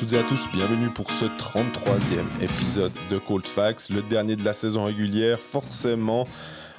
[0.00, 4.42] toutes et à tous, bienvenue pour ce 33e épisode de Cold Facts, le dernier de
[4.42, 5.38] la saison régulière.
[5.40, 6.26] Forcément,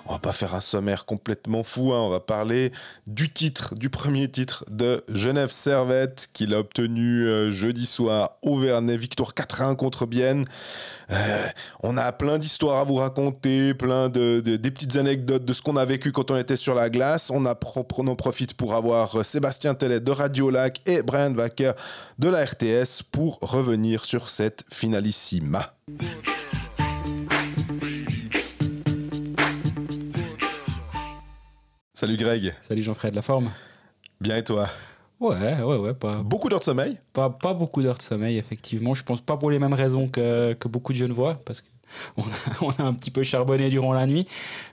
[0.06, 2.00] on va pas faire un sommaire complètement fou, hein.
[2.00, 2.72] on va parler
[3.08, 8.58] du titre, du premier titre de Genève Servette qu'il a obtenu euh, jeudi soir au
[8.58, 10.46] Vernet, victoire 4-1 contre Bienne.
[11.12, 11.48] Euh,
[11.84, 15.76] on a plein d'histoires à vous raconter, plein de, des petites anecdotes de ce qu'on
[15.76, 17.30] a vécu quand on était sur la glace.
[17.32, 21.74] On, a, on profite pour avoir euh, Sébastien Tellet de Radio Lac et Brian Wacker
[22.20, 25.74] de la RTS pour revenir sur cette finalissima.
[32.02, 32.56] Salut Greg.
[32.64, 33.52] Salut Jean-Fred, la forme?
[34.20, 34.68] Bien et toi?
[35.20, 35.94] Ouais, ouais, ouais.
[35.94, 36.98] Pas, beaucoup d'heures de sommeil?
[37.14, 38.96] Pas, pas beaucoup d'heures de sommeil, effectivement.
[38.96, 42.24] Je pense pas pour les mêmes raisons que, que beaucoup de jeunes voient, parce qu'on
[42.24, 42.26] a,
[42.64, 44.26] on a un petit peu charbonné durant la nuit,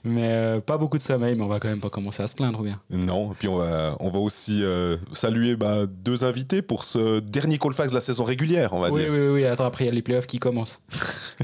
[0.03, 2.33] mais euh, pas beaucoup de sommeil, mais on va quand même pas commencer à se
[2.33, 2.81] plaindre, ou bien?
[2.89, 7.19] Non, et puis on va, on va aussi euh, saluer bah, deux invités pour ce
[7.19, 9.11] dernier Colfax de la saison régulière, on va oui, dire.
[9.11, 9.45] Oui, oui, oui.
[9.45, 10.81] Attends, après, il y a les playoffs qui commencent.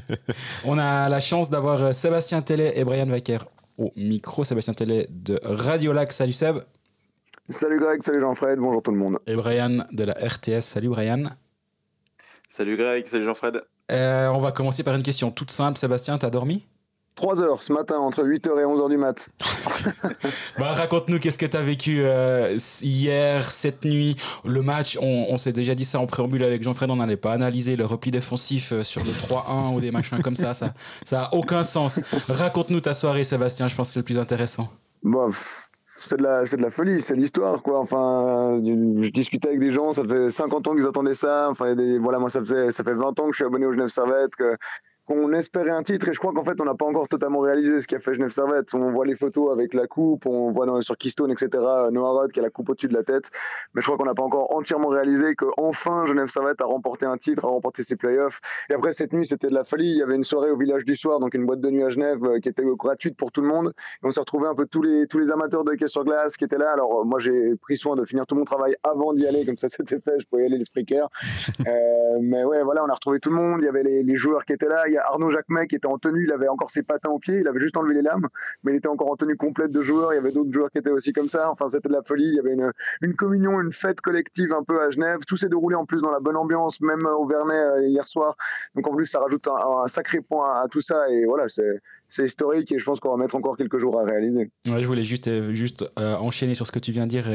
[0.65, 3.45] on a la chance d'avoir euh, Sébastien Tellet et Brian Wacker
[3.77, 4.43] au micro.
[4.43, 6.11] Sébastien Tellet de Radio Lac.
[6.11, 6.57] Salut Seb.
[7.49, 9.19] Salut Greg, salut Jean-Fred, bonjour tout le monde.
[9.27, 10.61] Et Brian de la RTS.
[10.61, 11.25] Salut Brian.
[12.49, 13.61] Salut Greg, salut Jean-Fred.
[13.91, 15.77] Euh, on va commencer par une question toute simple.
[15.77, 16.65] Sébastien, t'as dormi?
[17.15, 19.29] 3 heures ce matin, entre 8h et 11h du mat.
[20.59, 25.37] bah, Raconte-nous, qu'est-ce que tu as vécu euh, hier, cette nuit Le match, on, on
[25.37, 28.73] s'est déjà dit ça en préambule avec Jean-Fred, on n'allait pas analyser le repli défensif
[28.73, 30.73] euh, sur le 3-1 ou des machins comme ça, ça
[31.05, 31.99] ça a aucun sens.
[32.27, 34.69] Raconte-nous ta soirée, Sébastien, je pense que c'est le plus intéressant.
[35.03, 35.31] Bon,
[35.97, 39.71] c'est de la c'est de la folie c'est l'histoire quoi enfin je discutais avec des
[39.71, 42.83] gens ça fait 50 ans qu'ils attendaient ça enfin des, voilà moi ça faisait ça
[42.83, 44.55] fait 20 ans que je suis abonné au Genève Servette que
[45.05, 47.79] qu'on espérait un titre et je crois qu'en fait on n'a pas encore totalement réalisé
[47.79, 48.73] ce qu'a fait Genève Servette.
[48.73, 51.49] On voit les photos avec la coupe, on voit sur Keystone etc.
[51.91, 53.29] Noah Rod qui a la coupe au-dessus de la tête,
[53.73, 57.05] mais je crois qu'on n'a pas encore entièrement réalisé que enfin Genève Servette a remporté
[57.05, 58.39] un titre, a remporté ses playoffs.
[58.69, 59.91] Et après cette nuit c'était de la folie.
[59.91, 61.89] Il y avait une soirée au village du soir, donc une boîte de nuit à
[61.89, 63.73] Genève euh, qui était gratuite pour tout le monde.
[64.03, 66.57] Et on s'est retrouvé un peu tous les amateurs de hockey sur glace qui étaient
[66.57, 66.71] là.
[66.71, 69.57] Alors euh, moi j'ai pris soin de finir tout mon travail avant d'y aller, comme
[69.57, 71.09] ça c'était fait, je pouvais y aller l'esprit clair.
[71.67, 71.71] euh,
[72.21, 73.61] mais ouais voilà, on a retrouvé tout le monde.
[73.61, 74.87] Il y avait les, les joueurs qui étaient là.
[74.87, 77.47] Il Arnaud Jacquemet qui était en tenue, il avait encore ses patins aux pieds, il
[77.47, 78.27] avait juste enlevé les lames,
[78.63, 80.13] mais il était encore en tenue complète de joueur.
[80.13, 81.49] Il y avait d'autres joueurs qui étaient aussi comme ça.
[81.49, 82.25] Enfin, c'était de la folie.
[82.25, 82.55] Il y avait
[83.01, 85.19] une, communion, une fête collective un peu à Genève.
[85.27, 88.35] Tout s'est déroulé en plus dans la bonne ambiance, même au Vernet euh, hier soir.
[88.75, 91.09] Donc en plus, ça rajoute un, sacré point à, tout ça.
[91.09, 91.45] Et voilà,
[92.07, 94.49] c'est historique et je pense qu'on va mettre encore quelques jours à réaliser.
[94.65, 97.25] Je voulais juste, euh, juste euh, enchaîner sur ce que tu viens de dire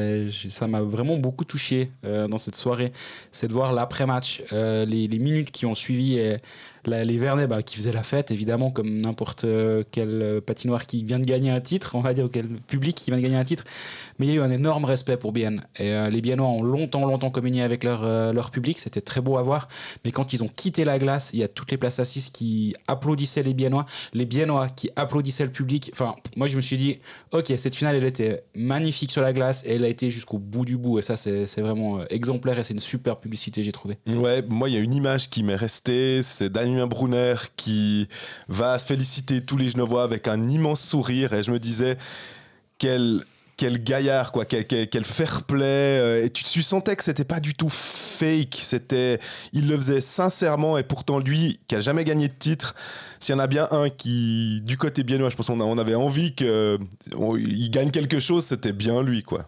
[0.51, 2.93] ça m'a vraiment beaucoup touché dans cette soirée.
[3.31, 6.37] C'est de voir l'après-match, les, les, minutes qui ont suivi et
[6.87, 9.47] les Vernets bah, qui faisaient la fête, évidemment, comme n'importe
[9.91, 13.11] quel patinoire qui vient de gagner un titre, on va dire, ou quel public qui
[13.11, 13.65] vient de gagner un titre.
[14.19, 15.63] Mais il y a eu un énorme respect pour Bienne.
[15.79, 18.79] Et euh, les Biennois ont longtemps, longtemps communié avec leur, euh, leur public.
[18.79, 19.69] C'était très beau à voir.
[20.05, 22.75] Mais quand ils ont quitté la glace, il y a toutes les places assises qui
[22.87, 23.87] applaudissaient les Biennois.
[24.13, 25.91] Les Biennois qui applaudissaient le public.
[25.93, 26.99] Enfin, moi, je me suis dit,
[27.33, 30.65] OK, cette finale, elle était magnifique sur la glace et elle a été jusqu'au bout
[30.65, 30.99] du bout.
[30.99, 33.99] Et ça, c'est vraiment exemplaire et c'est une super publicité, j'ai trouvé.
[34.07, 36.23] Ouais, moi, il y a une image qui m'est restée.
[36.23, 38.09] C'est Damien Brunner qui
[38.49, 41.33] va se féliciter tous les Genevois avec un immense sourire.
[41.33, 41.97] Et je me disais,
[42.79, 43.25] quel
[43.57, 47.27] quel gaillard quoi quel, quel, quel fair play euh, et tu, tu sentais que c'était
[47.27, 49.21] pas du tout fake c'était
[49.53, 52.75] il le faisait sincèrement et pourtant lui qui a jamais gagné de titre
[53.19, 55.95] s'il y en a bien un qui du côté biennois je pense qu'on on avait
[55.95, 56.79] envie que
[57.19, 59.47] on, il gagne quelque chose c'était bien lui quoi.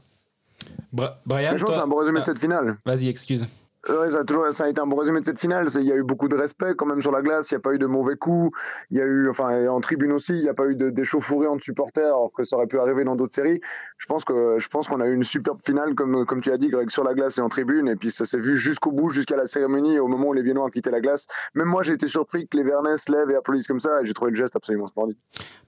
[0.92, 2.76] Bra Brian je pense c'est un bon résumé de cette finale.
[2.84, 3.46] Vas-y excuse
[3.88, 5.66] Ouais, ça, a toujours, ça a été un bon résumé de cette finale.
[5.74, 7.50] Il y a eu beaucoup de respect quand même sur la glace.
[7.50, 8.56] Il n'y a pas eu de mauvais coups.
[8.92, 11.64] Il y a eu, enfin, en tribune aussi, il n'y a pas eu d'échauffourées entre
[11.64, 13.60] supporters, alors que ça aurait pu arriver dans d'autres séries.
[13.98, 16.58] Je pense que, je pense qu'on a eu une superbe finale, comme, comme tu as
[16.58, 17.88] dit, Greg, sur la glace et en tribune.
[17.88, 20.66] Et puis ça s'est vu jusqu'au bout, jusqu'à la cérémonie, au moment où les Viennois
[20.66, 21.26] ont quitté la glace.
[21.54, 24.00] Même moi, j'ai été surpris que les Vernets se lèvent et applaudissent comme ça.
[24.00, 25.16] Et j'ai trouvé le geste absolument splendide.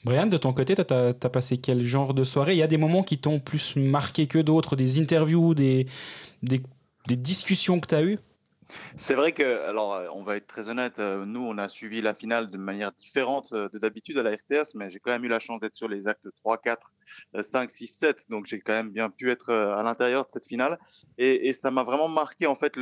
[0.04, 2.52] Brian, de ton côté, tu as, as, passé quel genre de soirée?
[2.52, 5.86] Il y a des moments qui t'ont plus marqué que d'autres, des interviews, des,
[7.06, 8.18] des discussions que tu as eues?
[8.96, 12.50] C'est vrai que, alors, on va être très honnête, nous, on a suivi la finale
[12.50, 15.60] de manière différente de d'habitude à la RTS, mais j'ai quand même eu la chance
[15.60, 16.92] d'être sur les actes 3, 4,
[17.40, 20.78] 5, 6, 7, donc j'ai quand même bien pu être à l'intérieur de cette finale.
[21.18, 22.78] Et, ça m'a vraiment marqué, en fait,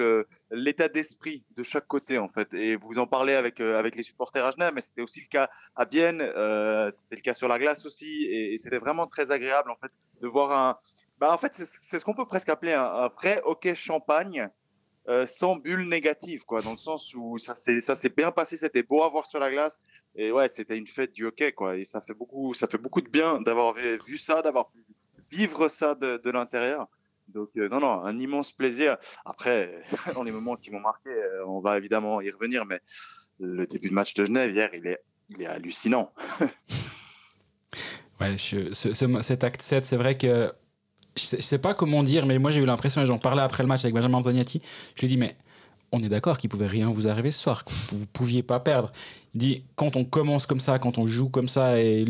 [0.51, 2.55] l'état d'esprit de chaque côté, en fait.
[2.55, 5.51] Et vous en parlez avec, avec les supporters à Genève, mais c'était aussi le cas
[5.75, 9.71] à Bienne, euh, c'était le cas sur la glace aussi, et c'était vraiment très agréable,
[9.71, 10.79] en fait, de voir un.
[11.23, 14.49] Bah, en fait, c'est ce qu'on peut presque appeler un, vrai hockey champagne.
[15.09, 18.57] Euh, sans bulle négative, quoi, dans le sens où ça fait, ça s'est bien passé,
[18.57, 19.83] c'était beau à voir sur la glace,
[20.15, 23.01] et ouais, c'était une fête du hockey, quoi, et ça fait beaucoup, ça fait beaucoup
[23.01, 24.85] de bien d'avoir vu ça, d'avoir pu
[25.29, 26.87] vivre ça de, l'intérieur.
[27.27, 28.97] Donc, non, non, un immense plaisir.
[29.25, 29.83] Après,
[30.15, 31.11] dans les moments qui m'ont marqué,
[31.47, 32.81] on va évidemment y revenir, mais
[33.41, 36.13] le début de match de Genève hier, il est, il est hallucinant.
[38.21, 40.53] ouais, cet acte 7, c'est vrai que
[41.17, 43.63] je sais, sais pas comment dire, mais moi j'ai eu l'impression, et j'en parlais après
[43.63, 44.61] le match avec Benjamin Zagnati,
[44.95, 45.37] je lui ai dit, mais
[45.93, 48.91] on est d'accord qu'il pouvait rien vous arriver ce soir, que vous pouviez pas perdre.
[49.35, 52.07] Il dit, quand on commence comme ça, quand on joue comme ça, et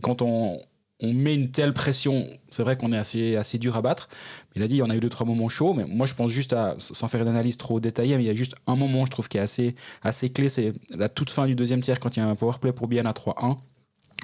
[0.00, 0.60] quand on,
[1.02, 4.08] on met une telle pression, c'est vrai qu'on est assez, assez dur à battre.
[4.56, 6.14] Il a dit, il y en a eu deux, trois moments chauds, mais moi je
[6.14, 8.74] pense juste à, sans faire une analyse trop détaillée, mais il y a juste un
[8.74, 12.00] moment, je trouve, qui est assez, assez clé, c'est la toute fin du deuxième tiers
[12.00, 13.56] quand il y a un powerplay pour bien à 3-1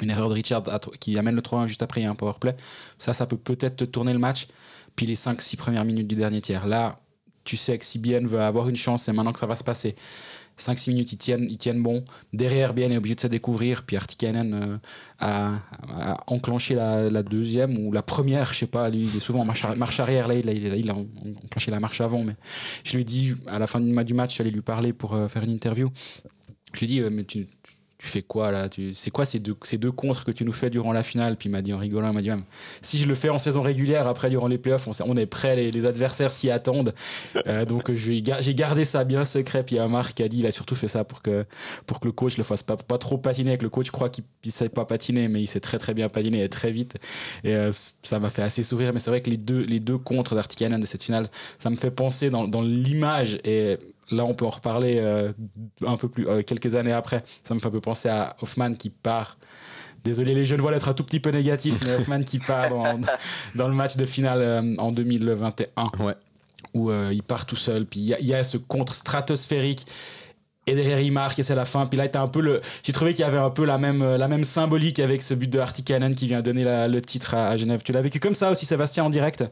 [0.03, 0.62] une erreur de Richard
[1.00, 2.56] qui amène le 3-1 juste après, il y a un power play.
[2.99, 4.49] Ça, ça peut peut-être tourner le match.
[4.97, 6.67] Puis les 5-6 premières minutes du dernier tiers.
[6.67, 7.00] Là,
[7.45, 9.65] tu sais que si Bien veut avoir une chance, c'est maintenant que ça va se
[9.65, 9.97] passer.
[10.59, 12.05] 5-6 minutes, ils tiennent, ils tiennent bon.
[12.33, 13.85] Derrière, Bien est obligé de se découvrir.
[13.85, 14.77] Puis Artikainen euh,
[15.21, 18.91] a, enclenché la, deuxième ou la première, je sais pas.
[18.91, 20.29] Lui, il est souvent en marche, arrière.
[20.29, 22.23] Là il, a, il, a, enclenché la marche avant.
[22.25, 22.35] Mais
[22.85, 25.45] je lui ai dit, à la fin du match, j'allais lui parler pour euh, faire
[25.45, 25.91] une interview.
[26.75, 27.47] Je lui ai dit, euh, mais tu,
[27.99, 30.71] tu fais quoi là C'est quoi ces deux, ces deux contres que tu nous fais
[30.71, 31.37] durant la finale?
[31.37, 32.45] Puis il m'a dit en rigolant, il m'a dit même,
[32.81, 35.85] si je le fais en saison régulière, après durant les playoffs, on, est prêt, les,
[35.85, 36.95] adversaires s'y attendent.
[37.49, 39.65] Euh, donc j'ai gardé ça bien secret.
[39.65, 41.45] Puis il y a Marc qui a dit, il a surtout fait ça pour que,
[41.87, 43.50] pour que le coach le fasse pas, trop patiner.
[43.50, 45.93] Avec le coach, je crois qu'il ne sait pas patiner, mais il sait très très
[45.93, 46.95] bien patiner et très vite.
[47.43, 48.93] Et euh, ça m'a fait assez sourire.
[48.93, 51.27] Mais c'est vrai que les deux, les deux contres d'Artikanen de cette finale,
[51.59, 53.77] ça me fait penser dans, dans l'image et
[54.10, 55.32] là, on peut en reparler euh,
[55.87, 57.25] un peu plus, euh, quelques années après.
[57.43, 59.38] Ça me fait un peu penser à Hoffman qui part.
[60.05, 63.00] Désolé les jeunes, voilà être un tout petit peu négatif, mais Hoffman qui part dans,
[63.55, 65.66] dans, le match de finale euh, en 2021.
[66.00, 66.14] Ouais.
[66.75, 67.87] Où il part tout seul.
[67.87, 69.87] Puis il y, a ce contre stratosphérique
[70.66, 73.14] et derrière il marque et c'est la fin puis là un peu le j'ai trouvé
[73.14, 76.14] qu'il y avait un peu la même la même symbolique avec ce but de Artikanen
[76.14, 79.04] qui vient donner le titre à, à Genève tu l'as vécu comme ça aussi Sébastien
[79.04, 79.44] en direct?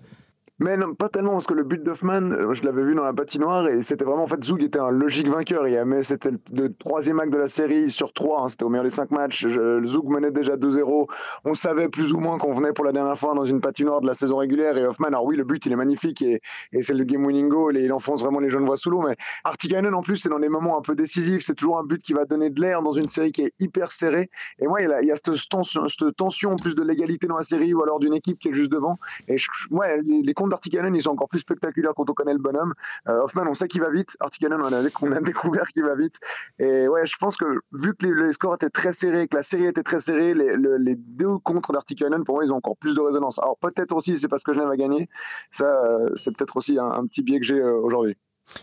[0.58, 3.68] Mais pas tellement, parce que le but d'Hoffman, euh, je l'avais vu dans la patinoire,
[3.68, 5.64] et c'était vraiment, en fait, Zug était un logique vainqueur.
[5.84, 8.90] Mais c'était le troisième acte de la série sur trois, hein, c'était au meilleur des
[8.90, 9.46] cinq matchs.
[9.46, 11.08] Je, menait déjà 2-0.
[11.44, 14.06] On savait plus ou moins qu'on venait pour la dernière fois dans une patinoire de
[14.06, 16.40] la saison régulière, et Hoffman, alors oui, le but, il est magnifique, et,
[16.72, 19.16] et c'est le game-winning goal, et il enfonce vraiment les jeunes voix sous l'eau, mais
[19.44, 22.14] Artikainen, en plus, c'est dans des moments un peu décisifs, c'est toujours un but qui
[22.14, 24.30] va donner de l'air dans une série qui est hyper serrée.
[24.58, 27.26] Et moi, il y a, il y a cette, tension, cette tension, plus de l'égalité
[27.26, 28.98] dans la série, ou alors d'une équipe qui est juste devant.
[29.28, 32.38] Et je, ouais, les, les d'Artikanen, ils sont encore plus spectaculaires quand on connaît le
[32.38, 32.74] bonhomme.
[33.08, 34.16] Euh, Hoffman, on sait qu'il va vite.
[34.20, 36.18] Artikanen, on a, on a découvert qu'il va vite.
[36.58, 39.66] Et ouais, je pense que vu que les, scores étaient très serrés, que la série
[39.66, 43.38] était très serrée, les, deux contre d'Artikanen, pour moi, ils ont encore plus de résonance.
[43.38, 45.08] Alors peut-être aussi, c'est parce que Genève a gagné.
[45.50, 48.16] Ça, euh, c'est peut-être aussi un, petit biais que j'ai euh, aujourd'hui.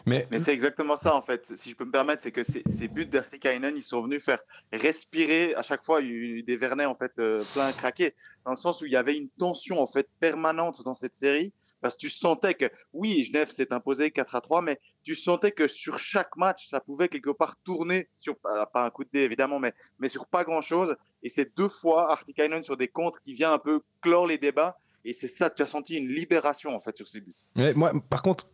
[0.06, 1.56] Mais, c'est exactement ça en fait.
[1.58, 4.40] Si je peux me permettre, c'est que ces, buts d'Artikainen, ils sont venus faire
[4.72, 8.16] respirer à chaque fois des Vernets en fait euh, plein craqués,
[8.46, 11.54] dans le sens où il y avait une tension en fait permanente dans cette série,
[11.82, 15.52] parce que tu sentais que oui, Genève s'est imposé 4 à 3, mais tu sentais
[15.52, 19.20] que sur chaque match, ça pouvait quelque part tourner sur pas un coup de dé
[19.20, 20.96] évidemment, mais mais sur pas grand chose.
[21.24, 24.78] Et c'est deux fois Artikainen sur des contres qui vient un peu clore les débats
[25.06, 27.36] et c'est ça, tu as senti une libération en fait sur ces buts.
[27.56, 28.46] Mais moi, par contre,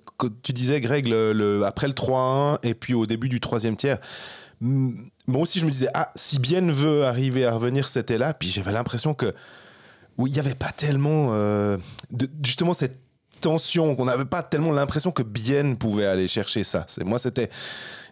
[0.42, 4.00] tu disais, Greg, le, après le 3-1 et puis au début du troisième tiers,
[4.62, 8.34] moi aussi je me disais, ah, si Bien veut arriver à revenir, c'était là.
[8.34, 9.34] Puis j'avais l'impression que,
[10.18, 11.78] oui, il n'y avait pas tellement, euh,
[12.44, 13.00] justement, cette
[13.40, 16.86] tension, qu'on n'avait pas tellement l'impression que Bien pouvait aller chercher ça.
[16.88, 17.50] C'est moi, c'était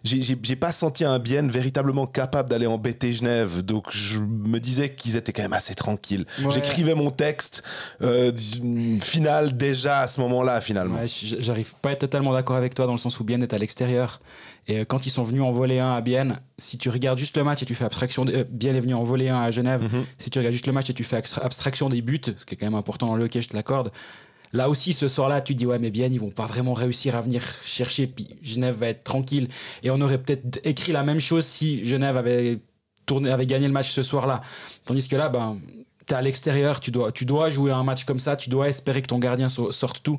[0.04, 3.62] j'ai pas senti un bien véritablement capable d'aller embêter Genève.
[3.62, 6.24] Donc je me disais qu'ils étaient quand même assez tranquilles.
[6.50, 7.62] J'écrivais mon texte
[8.02, 8.32] euh,
[9.00, 10.98] final déjà à ce moment-là, finalement.
[11.06, 13.58] J'arrive pas à être totalement d'accord avec toi dans le sens où Bien est à
[13.58, 14.20] l'extérieur.
[14.66, 17.36] Et euh, quand ils sont venus en voler un à Bienne, si tu regardes juste
[17.36, 19.82] le match et tu fais abstraction, euh, Bienne est venu en voler un à Genève,
[19.82, 20.04] mhm.
[20.18, 22.56] si tu regardes juste le match et tu fais abstraction des buts, ce qui est
[22.56, 23.90] quand même important dans le hockey, je te l'accorde,
[24.52, 27.22] Là aussi, ce soir-là, tu dis, ouais, mais bien, ils vont pas vraiment réussir à
[27.22, 29.48] venir chercher, puis Genève va être tranquille.
[29.82, 32.60] Et on aurait peut-être écrit la même chose si Genève avait,
[33.06, 34.40] tourné, avait gagné le match ce soir-là.
[34.84, 35.58] Tandis que là, ben,
[36.06, 38.68] tu es à l'extérieur, tu dois, tu dois jouer un match comme ça, tu dois
[38.68, 40.18] espérer que ton gardien sorte tout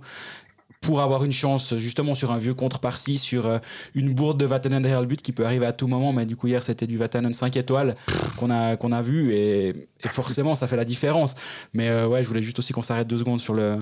[0.81, 3.59] pour avoir une chance justement sur un vieux contre par-ci, sur euh,
[3.95, 6.13] une bourde de Vatanen derrière le but qui peut arriver à tout moment.
[6.13, 7.95] Mais du coup, hier, c'était du Vatanen 5 étoiles
[8.37, 11.35] qu'on a, a vu et, forcément, ça fait la différence.
[11.73, 13.77] Mais euh, ouais, je voulais juste aussi qu'on s'arrête deux secondes sur le,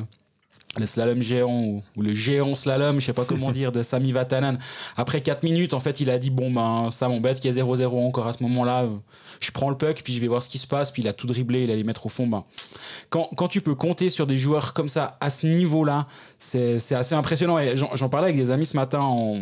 [0.77, 4.59] le slalom géant ou, le géant slalom, je sais pas comment dire, de Sami Vatanen.
[4.95, 7.63] Après 4 minutes, en fait, il a dit Bon, ben, ça m'embête qu'il y ait
[7.63, 8.87] 0-0 encore à ce moment-là.
[9.39, 10.91] Je prends le puck, puis je vais voir ce qui se passe.
[10.91, 12.27] Puis il a tout dribblé, il allait mettre au fond.
[12.27, 12.43] Ben,
[13.09, 16.07] quand, quand tu peux compter sur des joueurs comme ça, à ce niveau-là,
[16.37, 17.57] c'est assez impressionnant.
[17.59, 19.41] Et j'en parlais avec des amis ce matin en,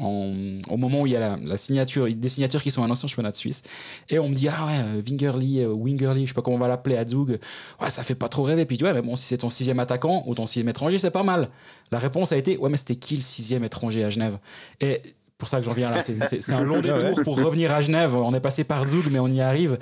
[0.00, 3.30] au moment où il y a la, signature, des signatures qui sont annoncées en championnat
[3.30, 3.62] de Suisse.
[4.08, 6.96] Et on me dit, ah ouais, Wingerly, Wingerly, je sais pas comment on va l'appeler,
[6.96, 7.38] à Zug,
[7.80, 8.64] ouais, ça fait pas trop rêver.
[8.64, 11.10] Puis dis, ouais, mais bon, si c'est ton sixième attaquant ou ton sixième étranger, c'est
[11.10, 11.48] pas mal.
[11.90, 14.38] La réponse a été, ouais, mais c'était qui le sixième étranger à Genève?
[14.80, 15.02] Et
[15.40, 16.02] pour ça que j'en viens là.
[16.02, 18.14] C'est un long détour pour revenir à Genève.
[18.14, 19.78] On est passé par Zug, mais on y arrive.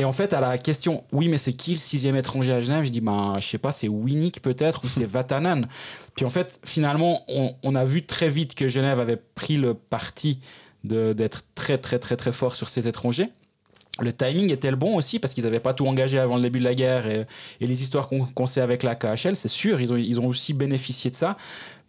[0.00, 2.84] Et en fait, à la question, oui, mais c'est qui le sixième étranger à Genève
[2.84, 5.68] Je dis, ben, je sais pas, c'est Winnick peut-être ou c'est Vatanen.
[6.16, 10.40] Puis en fait, finalement, on, a vu très vite que Genève avait pris le parti
[10.84, 13.28] d'être très, très, très, très fort sur ses étrangers.
[14.00, 16.60] Le timing était le bon aussi parce qu'ils n'avaient pas tout engagé avant le début
[16.60, 17.26] de la guerre et,
[17.60, 21.10] les histoires qu'on sait avec la KHL, c'est sûr, ils ont, ils ont aussi bénéficié
[21.10, 21.36] de ça.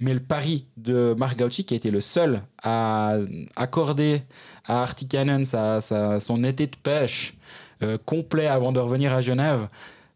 [0.02, 3.16] Mais le pari de Marc Gauchi, qui a été le seul à
[3.56, 4.24] accorder
[4.66, 7.36] à Artikanen son été de pêche
[7.84, 9.68] euh, complet avant de revenir à Genève,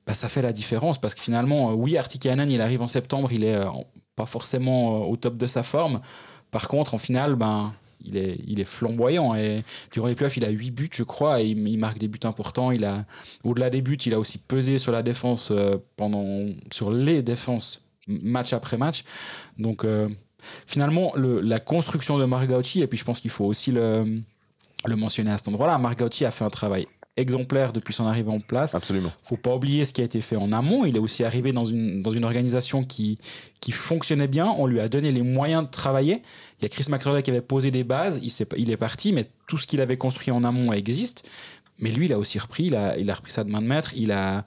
[0.05, 3.31] bah, ça fait la différence parce que finalement, euh, oui, Artikanen, il arrive en septembre,
[3.31, 3.65] il est euh,
[4.15, 6.01] pas forcément au top de sa forme.
[6.51, 9.35] Par contre, en finale, ben, il est, il est flamboyant.
[9.35, 12.19] Et durant les playoffs, il a 8 buts, je crois, et il, marque des buts
[12.23, 12.71] importants.
[12.71, 13.05] Il a,
[13.43, 15.51] au-delà des buts, il a aussi pesé sur la défense
[15.97, 19.03] pendant, sur les défenses, match après match.
[19.57, 19.85] Donc,
[20.67, 24.21] finalement, le, la construction de Margauchi, et puis je pense qu'il faut aussi le,
[24.85, 28.39] le mentionner à cet endroit-là, Margauchi a fait un travail exemplaire depuis son arrivée en
[28.39, 28.75] place.
[28.75, 29.11] Absolument.
[29.23, 30.85] faut pas oublier ce qui a été fait en amont.
[30.85, 33.17] Il est aussi arrivé dans une, dans une organisation qui,
[33.61, 34.53] qui fonctionnait bien.
[34.57, 36.21] On lui a donné les moyens de travailler.
[36.59, 38.19] Il y a Chris Maxwell qui avait posé des bases.
[38.21, 41.27] Il, est, il est parti, mais tout ce qu'il avait construit en amont existe.
[41.79, 42.65] Mais lui, il a aussi repris.
[42.65, 43.93] Il a, il a repris ça de main de maître.
[43.95, 44.43] Il a,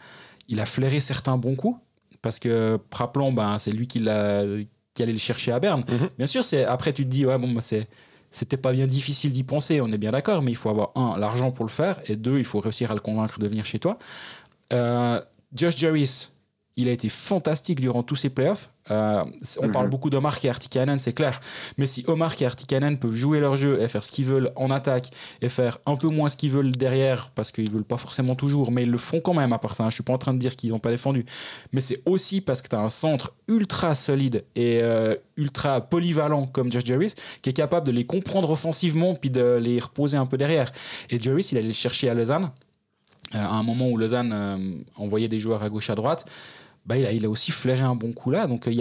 [0.49, 1.79] il a flairé certains bons coups.
[2.21, 4.45] Parce que, rappelons, ben, c'est lui qui, l'a,
[4.93, 5.83] qui allait le chercher à Berne.
[5.83, 6.09] Mm-hmm.
[6.19, 7.89] Bien sûr, c'est, après, tu te dis, ouais, bon, ben, c'est
[8.31, 11.19] c'était pas bien difficile d'y penser, on est bien d'accord, mais il faut avoir un,
[11.19, 13.79] l'argent pour le faire, et deux, il faut réussir à le convaincre de venir chez
[13.79, 13.99] toi.
[14.73, 15.21] Euh,
[15.55, 16.29] Josh Jarvis,
[16.79, 18.71] il a été fantastique durant tous ces playoffs.
[18.93, 19.23] Euh,
[19.61, 19.91] on parle mhm.
[19.91, 21.41] beaucoup d'Omar et Artikanen, c'est clair.
[21.77, 24.71] Mais si Omar et Artikanen peuvent jouer leur jeu et faire ce qu'ils veulent en
[24.71, 25.11] attaque
[25.43, 28.71] et faire un peu moins ce qu'ils veulent derrière, parce qu'ils veulent pas forcément toujours,
[28.71, 29.85] mais ils le font quand même à part ça.
[29.85, 29.91] Hein.
[29.91, 31.27] Je suis pas en train de dire qu'ils n'ont pas défendu.
[31.73, 36.47] Mais c'est aussi parce que tu as un centre ultra solide et euh, ultra polyvalent
[36.47, 40.27] comme Josh Jarvis qui est capable de les comprendre offensivement puis de les reposer un
[40.27, 40.71] peu derrière.
[41.11, 42.53] Et Jarvis, il allait le chercher à Lausanne.
[43.35, 46.25] Euh, à un moment où Lausanne envoyait des joueurs à gauche à droite,
[46.89, 48.47] bah, il, a, aussi flairé un bon coup là.
[48.47, 48.73] Donc euh,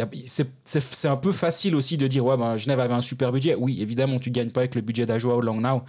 [0.63, 3.55] c'est un peu facile aussi de dire ouais, bah, Genève avait un super budget.
[3.55, 5.81] Oui, évidemment, tu gagnes pas avec le budget d'Ajoa ou Langnau,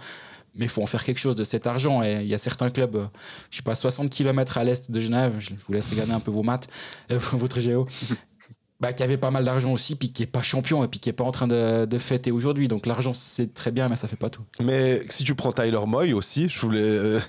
[0.53, 2.03] mais il faut en faire quelque chose de cet argent.
[2.03, 3.05] Et il y a certains clubs, euh,
[3.51, 6.29] je sais pas, 60 km à l'est de Genève, je vous laisse regarder un peu
[6.29, 6.67] vos maths,
[7.09, 7.87] euh, votre géo,
[8.79, 11.09] bah, qui avait pas mal d'argent aussi, puis qui est pas champion, et puis qui
[11.09, 12.69] est pas en train de, de fêter aujourd'hui.
[12.69, 14.43] Donc l'argent, c'est très bien, mais ça fait pas tout.
[14.61, 17.19] Mais si tu prends Tyler Moy aussi, je voulais euh,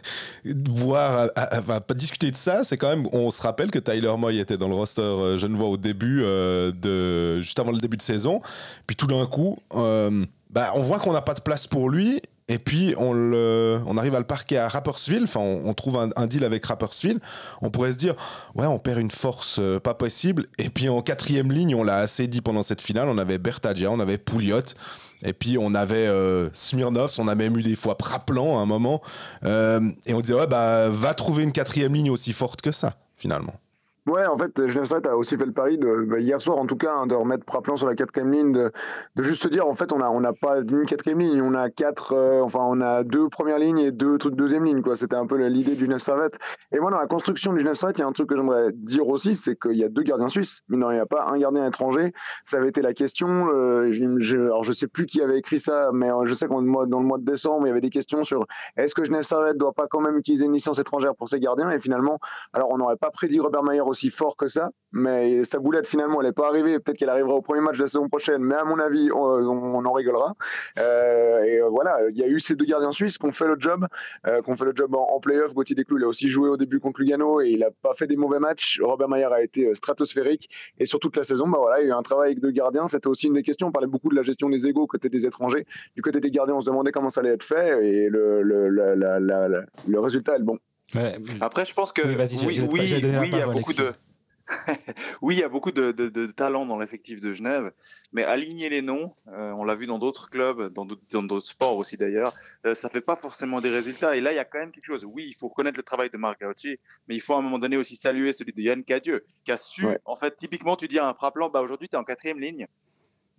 [0.45, 2.63] voir, euh, pas discuter de ça.
[2.63, 5.47] C'est quand même, on se rappelle que Tyler Moy était dans le roster euh, je
[5.49, 8.41] ne vois au début, de, juste avant le début de saison.
[8.87, 12.59] Puis tout d'un coup, bah, on voit qu'on n'a pas de place pour lui et
[12.59, 15.23] puis, on, le, on arrive à le parquer à Rapperswil.
[15.23, 17.21] Enfin, on, trouve un, deal avec Rapperswil.
[17.63, 18.17] On pourrait se dire,
[18.57, 20.47] ouais, on perd une force euh, pas possible.
[20.59, 23.07] Et puis, en quatrième ligne, on l'a assez dit pendant cette finale.
[23.09, 24.75] On avait Bertadja, on avait Pouliot.
[25.23, 27.15] Et puis, on avait euh, Smirnov.
[27.19, 29.01] On a même eu des fois Praplan à un moment.
[29.45, 32.97] Euh, et on disait, ouais, bah, va trouver une quatrième ligne aussi forte que ça,
[33.17, 33.55] finalement.
[34.11, 36.67] Ouais, en fait, Genève Servette a aussi fait le pari, de, bah, hier soir en
[36.67, 38.73] tout cas, hein, de remettre Praplan sur la quatrième ligne, de,
[39.21, 41.71] juste se dire, en fait, on n'a on a pas une quatrième ligne, on a
[41.71, 44.97] quatre, euh, enfin, on a deux premières lignes et deux deuxième lignes, quoi.
[44.97, 46.39] C'était un peu l'idée du Genève Servette.
[46.73, 48.73] Et moi, dans la construction du Genève Servette, il y a un truc que j'aimerais
[48.73, 51.29] dire aussi, c'est qu'il y a deux gardiens suisses, mais non, il n'y a pas
[51.31, 52.13] un gardien étranger.
[52.45, 55.91] Ça avait été la question, euh, je, alors je sais plus qui avait écrit ça,
[55.93, 58.25] mais euh, je sais qu'on dans le mois de décembre, il y avait des questions
[58.25, 58.45] sur
[58.77, 61.71] est-ce que Genève Servette doit pas quand même utiliser une licence étrangère pour ses gardiens,
[61.71, 62.19] et finalement,
[62.53, 66.21] alors on n'aurait pas prédit Robert Mayer aussi fort que ça, mais sa boulette finalement
[66.21, 66.79] elle n'est pas arrivée.
[66.79, 69.85] Peut-être qu'elle arrivera au premier match de la saison prochaine, mais à mon avis on,
[69.85, 70.35] en rigolera.
[70.79, 73.47] Euh, et euh, voilà, il y a eu ces deux gardiens suisses qui ont fait
[73.47, 73.87] le job,
[74.27, 75.53] euh, qui ont fait le job en, playoff.
[75.53, 78.07] Gauthier Desclous il a aussi joué au début contre Lugano et il n'a pas fait
[78.07, 78.81] des mauvais matchs.
[78.83, 81.91] Robert Mayer a été stratosphérique et sur toute la saison, bah voilà, il y a
[81.91, 82.87] eu un travail avec deux gardiens.
[82.87, 83.67] C'était aussi une des questions.
[83.67, 85.67] On parlait beaucoup de la gestion des égaux côté des étrangers.
[85.95, 90.37] Du côté des gardiens, on se demandait comment ça allait être fait et le, résultat
[90.37, 90.45] est le
[91.41, 93.93] Après, je pense que oui, oui, il y a beaucoup de
[95.23, 97.73] oui, il y a beaucoup de, de, talent dans l'effectif de Genève,
[98.13, 101.97] mais aligner les noms, euh, on l'a vu dans d'autres clubs, dans d'autres sports aussi
[101.97, 104.17] d'ailleurs, ça euh, ça fait pas forcément des résultats.
[104.17, 105.05] Et là, il y a quand même quelque chose.
[105.05, 106.79] Oui, il faut reconnaître le travail de Marc Gauchi,
[107.09, 109.57] mais il faut à un moment donné aussi saluer celui de Yann Cadieux, qui a
[109.57, 112.41] su, en fait, typiquement, tu dis à un Praplan, bah aujourd'hui, tu es en quatrième
[112.41, 112.67] ligne.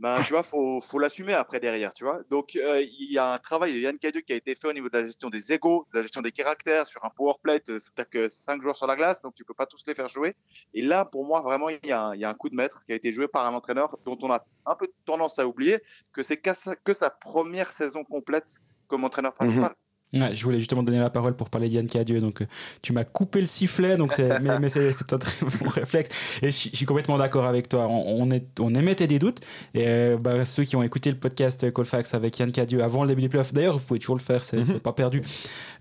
[0.02, 2.22] Ben, tu vois, faut, faut l'assumer après derrière, tu vois.
[2.32, 4.74] Donc, euh, il y a un travail de Yann Cadieux qui a été fait au
[4.74, 6.88] niveau de la gestion des égaux, de la gestion des caractères.
[6.88, 9.54] Sur un power play, tu n'as que cinq joueurs sur la glace, donc tu peux
[9.54, 10.36] pas tous les faire jouer.
[10.74, 12.56] Et là, pour moi, vraiment, il y, a un, il y a un coup de
[12.56, 15.46] maître qui a été joué par un entraîneur dont on a un peu tendance à
[15.46, 19.76] oublier que c'est que sa première saison complète comme entraîneur principal.
[20.14, 22.46] Je voulais justement donner la parole pour parler d'Yann Cadieux, donc euh,
[22.82, 26.40] tu m'as coupé le sifflet, donc mais, mais c'est un très bon réflexe.
[26.42, 27.88] Et je, suis complètement d'accord avec toi.
[27.88, 29.40] On, est, on émettait des doutes.
[29.74, 33.10] Et euh, bah, ceux qui ont écouté le podcast Colfax avec Yann Cadieux avant le
[33.10, 34.80] début des playoffs, d'ailleurs, vous pouvez toujours le faire, c'est mhm.
[34.80, 35.22] pas perdu.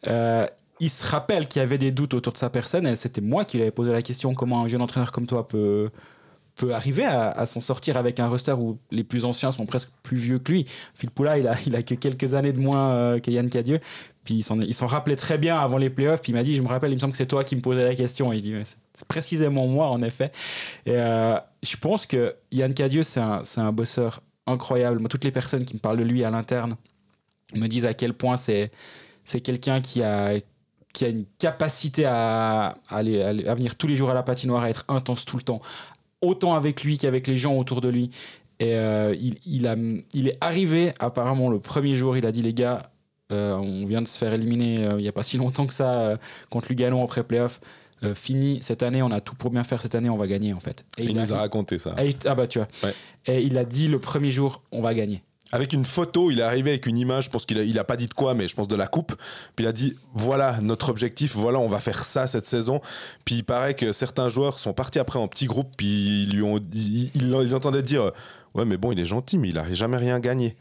[0.06, 0.46] Euh,
[0.78, 3.44] il se rappelle qu'il y avait des doutes autour de sa personne, et c'était moi
[3.44, 5.90] qui lui avais posé la question comment un jeune entraîneur comme toi peut
[6.56, 10.16] peut arriver à, s'en sortir avec un roster où les plus anciens sont presque plus
[10.16, 10.66] vieux que lui.
[10.94, 13.80] Phil Poula, il a, il a que quelques années de moins euh, que Yann Cadieux.
[14.24, 16.20] Puis il s'en rappelait très bien avant les playoffs.
[16.20, 17.62] Puis il m'a dit, je me rappelle, il me semble que c'est toi qui me
[17.62, 18.32] posais la question.
[18.32, 18.54] Et je dis,
[18.92, 20.30] c'est précisément moi, en effet.
[20.84, 25.06] Et euh, je pense que Yann Cadieux, c'est un, un bosseur incroyable.
[25.08, 26.76] Toutes les personnes qui me parlent de lui à l'interne
[27.56, 28.70] me disent à quel point c'est
[29.42, 30.34] quelqu'un qui a,
[30.92, 34.70] qui a une capacité à, aller, à, venir tous les jours à la patinoire, à
[34.70, 35.60] être intense tout le temps,
[36.22, 38.10] autant avec lui qu'avec les gens autour de lui.
[38.58, 39.74] Et euh, il, il, a,
[40.12, 42.90] il est arrivé, apparemment, le premier jour, il a dit les gars,
[43.32, 45.72] euh, on vient de se faire éliminer euh, il n'y a pas si longtemps que
[45.72, 46.18] ça
[46.50, 47.60] contre Lugano après playoff.
[48.14, 50.60] fini cette année, on a tout pour bien faire cette année, on va gagner en
[50.60, 50.84] fait.
[50.98, 51.94] Et il, nous a, raconté ça.
[52.26, 52.68] ah bah tu vois.
[53.26, 55.22] Et il a dit le premier jour, on va gagner.
[55.52, 57.84] Avec une photo, il est arrivé avec une image, je pense qu'il a, il a
[57.84, 59.14] pas dit de quoi, mais je pense de la coupe.
[59.56, 62.80] Puis il a dit voilà notre objectif, voilà on va faire ça cette saison.
[63.24, 66.42] Puis il paraît que certains joueurs sont partis après en petits groupes, puis ils lui
[66.42, 68.12] ont, ils, ils entendaient dire
[68.54, 70.56] ouais mais bon il est gentil, mais il n'a jamais rien gagné.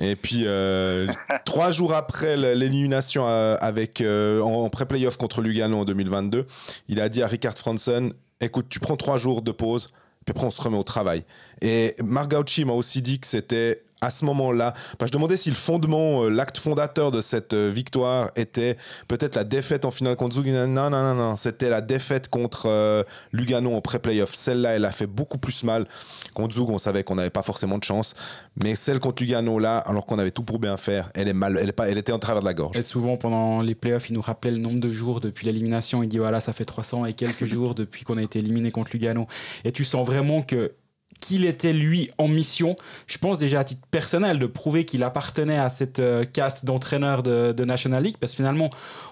[0.00, 1.06] Et puis euh,
[1.44, 6.46] trois jours après l'élimination euh, avec euh, en pré-playoff contre Lugano en 2022,
[6.88, 9.90] il a dit à Richard Franson écoute tu prends trois jours de pause.
[10.24, 11.22] Puis après, on se remet au travail.
[11.60, 16.24] Et Marc m'a aussi dit que c'était à ce moment-là Je demandais si le fondement,
[16.24, 18.76] euh, l'acte fondateur de cette euh, victoire était
[19.08, 20.46] peut-être la défaite en finale contre Zug.
[20.46, 21.36] Non, non, non, non.
[21.36, 24.34] C'était la défaite contre euh, Lugano en pré-playoff.
[24.34, 25.86] Celle-là, elle a fait beaucoup plus mal.
[26.34, 28.14] Contre Zug, on savait qu'on n'avait pas forcément de chance.
[28.62, 31.58] Mais celle contre Lugano, là, alors qu'on avait tout pour bien faire, elle est mal.
[31.60, 32.76] Elle, est pas, elle était en travers de la gorge.
[32.76, 36.02] Et souvent, pendant les playoffs, il nous rappelait le nombre de jours depuis l'élimination.
[36.02, 38.90] Il dit voilà, ça fait 300 et quelques jours depuis qu'on a été éliminé contre
[38.92, 39.26] Lugano.
[39.64, 40.72] Et tu sens vraiment que
[41.20, 45.58] qu'il était lui en mission, je pense déjà à titre personnel, de prouver qu'il appartenait
[45.58, 48.70] à cette euh, caste d'entraîneurs de, National League, parce que finalement,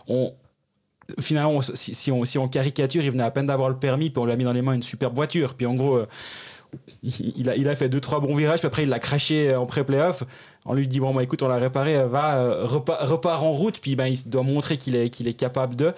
[0.08, 0.32] on,
[1.20, 4.26] finalement si, on, si on caricature, il venait à peine d'avoir le permis, puis on
[4.26, 5.96] lui a mis dans les mains une superbe voiture, puis en gros...
[5.96, 6.06] Euh,
[7.02, 9.66] il a, il a fait deux trois bons virages puis après il l'a craché en
[9.66, 10.24] pré-playoff.
[10.64, 13.94] On lui dit bon bah écoute on l'a réparé va euh, repart, en route puis
[13.94, 15.92] ben, il doit montrer qu'il est, qu'il est capable de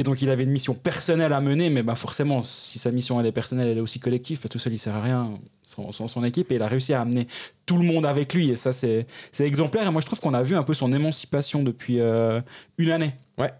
[0.00, 3.20] et donc il avait une mission personnelle à mener, mais bah forcément, si sa mission
[3.20, 5.38] elle est personnelle, elle est aussi collective, parce que tout seul il sert à rien
[5.62, 7.28] sans, son équipe, et il a réussi à amener
[7.66, 9.06] tout le monde avec lui, et ça c'est
[9.38, 9.86] exemplaire.
[9.86, 12.40] Et moi je trouve qu'on a vu un peu son émancipation depuis euh,
[12.78, 13.12] une année.
[13.36, 13.50] Ouais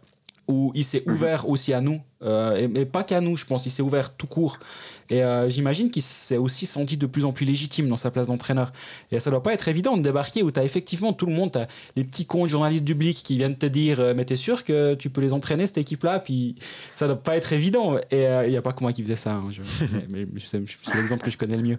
[0.50, 1.14] où il s'est mhm.
[1.14, 4.26] ouvert aussi à nous, euh, et, pas qu'à nous, je pense, il s'est ouvert tout
[4.26, 4.58] court.
[5.08, 8.28] Et euh, j'imagine qu'il s'est aussi senti de plus en plus légitime dans sa place
[8.28, 8.72] d'entraîneur.
[9.10, 11.56] Et ça doit pas être évident de débarquer où tu as effectivement tout le monde,
[11.56, 14.64] as les petits cons journalistes du Blick qui viennent te dire euh, Mais t'es sûr
[14.64, 16.20] que tu peux les entraîner, cette équipe-là?
[16.20, 16.56] Puis
[16.88, 17.96] ça doit pas être évident.
[18.10, 19.48] Et il n'y a pas que moi qui faisait ça, hein,
[20.10, 20.60] mais, c'est
[20.94, 21.78] l'exemple que je connais le mieux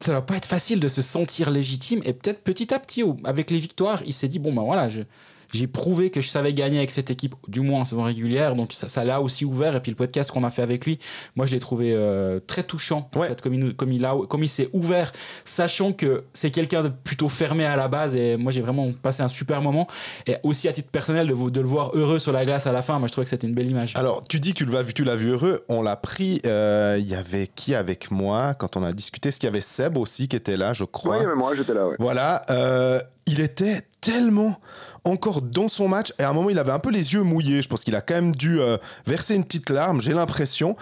[0.00, 3.52] ça doit pas être facile de se sentir légitime et peut-être petit à petit avec
[3.52, 5.02] les victoires il s'est dit bon ben voilà je,
[5.52, 8.56] j'ai prouvé que je savais gagner avec cette équipe, du moins en saison régulière.
[8.56, 9.76] Donc ça, l'a aussi ouvert.
[9.76, 10.98] Et puis le podcast qu'on a fait avec lui,
[11.36, 13.08] moi je l'ai trouvé euh, très touchant.
[13.42, 15.12] comme, il, comme, il a, comme il s'est ouvert,
[15.44, 18.16] sachant que c'est quelqu'un de plutôt fermé à la base.
[18.16, 19.86] Et moi j'ai vraiment passé un super moment.
[20.26, 22.82] Et aussi à titre personnel de, de le voir heureux sur la glace à la
[22.82, 22.98] fin.
[22.98, 23.94] Moi je trouvais que c'était une belle image.
[23.96, 25.64] Alors tu dis que tu l'as vu, tu l'as vu heureux.
[25.68, 26.40] On l'a pris.
[26.46, 29.28] Euh, il y avait qui avec moi quand on a discuté?
[29.28, 31.18] Est-ce qu'il y avait Seb aussi qui était là, je crois?
[31.18, 31.86] Oui, mais moi j'étais là.
[31.98, 32.42] Voilà.
[32.50, 34.58] Euh, il était tellement
[35.04, 36.12] encore dans son match.
[36.18, 37.62] Et à un moment, il avait un peu les yeux mouillés.
[37.62, 40.76] Je pense qu'il a quand même dû euh, verser une petite larme, j'ai l'impression.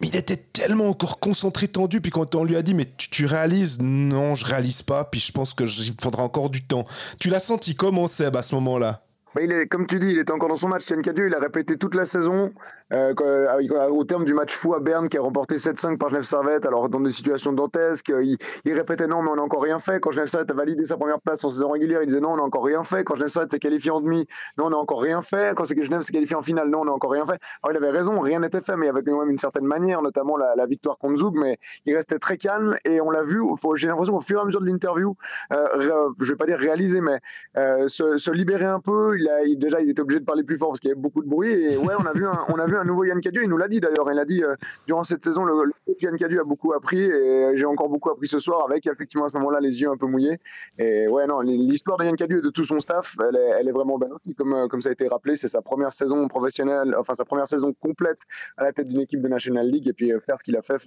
[0.00, 2.00] Mais il était tellement encore concentré, tendu.
[2.00, 3.78] Puis quand on lui a dit, mais tu, réalises?
[3.80, 5.04] Non, je réalise pas.
[5.04, 5.68] Puis je pense qu'il
[6.00, 6.86] faudra encore du temps.
[7.18, 9.02] Tu l'as senti comment, Seb, à ce moment-là?
[9.34, 10.88] Bah, il est, comme tu dis, il était encore dans son match.
[10.90, 12.52] Yann Cadieux, il a répété toute la saison.
[12.92, 16.24] Euh, euh, au terme du match fou à Berne qui a remporté 7-5 par Genève
[16.24, 19.78] Servette, alors dans des situations dantesques, il, il, répétait non, mais on n'a encore rien
[19.78, 20.00] fait.
[20.00, 22.36] Quand Genève Servette a validé sa première place en saison régulière, il disait non, on
[22.36, 23.04] n'a encore rien fait.
[23.04, 24.26] Quand Genève Servette s'est qualifié en demi,
[24.58, 25.54] non, on n'a encore rien fait.
[25.56, 27.38] Quand Genève s'est qualifié en finale, non, on n'a encore rien fait.
[27.62, 30.36] Alors il avait raison, rien n'était fait, mais avec quand même une certaine manière, notamment
[30.36, 33.42] la, victoire contre Zoug, mais il restait très calme et on l'a vu,
[33.74, 35.16] j'ai l'impression au fur et à mesure de l'interview,
[35.52, 37.18] euh, je vais pas dire réaliser, mais
[37.56, 39.18] euh, se, libérer un peu.
[39.18, 41.28] Il déjà, il était obligé de parler plus fort parce qu'il y avait beaucoup de
[41.28, 41.50] bruit.
[41.50, 43.42] Et ouais, on a vu un, on a vu un nouveau Yann Cadieu.
[43.42, 44.10] Il nous l'a dit d'ailleurs.
[44.12, 44.42] Il a dit
[44.86, 48.26] durant cette saison, le, le Yann Cadieu a beaucoup appris et j'ai encore beaucoup appris
[48.26, 50.38] ce soir avec effectivement à ce moment-là les yeux un peu mouillés.
[50.78, 53.98] Et ouais, non, l'histoire de Yann Cadieu et de tout son staff, elle est, vraiment
[53.98, 54.10] belle.
[54.36, 57.72] Comme, comme ça a été rappelé, c'est sa première saison professionnelle, enfin sa première saison
[57.80, 58.20] complète
[58.56, 60.78] à la tête d'une équipe de National League et puis faire ce qu'il a fait,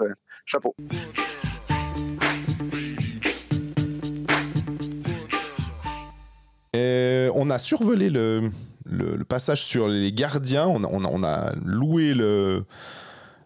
[0.46, 0.76] chapeau.
[7.36, 8.52] On a survolé le,
[8.86, 10.68] le, passage sur les gardiens.
[10.68, 12.66] On a, loué le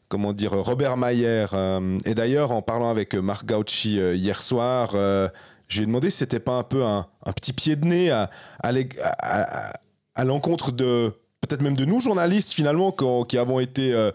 [0.10, 1.48] comment dire Robert Mayer.
[1.54, 5.28] Euh, et d'ailleurs, en parlant avec Marc Gauchi euh, hier soir, euh,
[5.68, 8.30] j'ai demandé si c'était pas un peu un, petit pied de nez à,
[8.62, 11.14] à l'encontre de
[11.48, 12.96] peut-être même de nous journalistes finalement
[13.28, 14.12] qui avons été euh,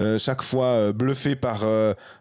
[0.00, 1.64] euh, chaque fois euh, bluffés par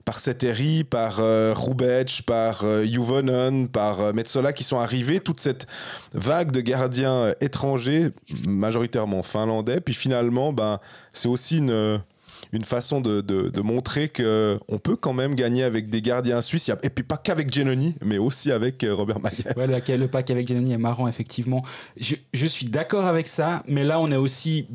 [0.05, 5.67] par Seteri, par Rubec, par Juvonen, par Metsola qui sont arrivés toute cette
[6.13, 8.09] vague de gardiens étrangers
[8.47, 9.79] majoritairement finlandais.
[9.79, 10.79] Puis finalement ben
[11.13, 12.01] c'est aussi une
[12.51, 16.69] une façon de, de, de montrer qu'on peut quand même gagner avec des gardiens suisses.
[16.83, 19.55] Et puis pas qu'avec Genoni, mais aussi avec Robert Mayer.
[19.57, 21.63] Ouais, le, le pack avec Genoni est marrant, effectivement.
[21.99, 24.67] Je, je suis d'accord avec ça, mais là, on est aussi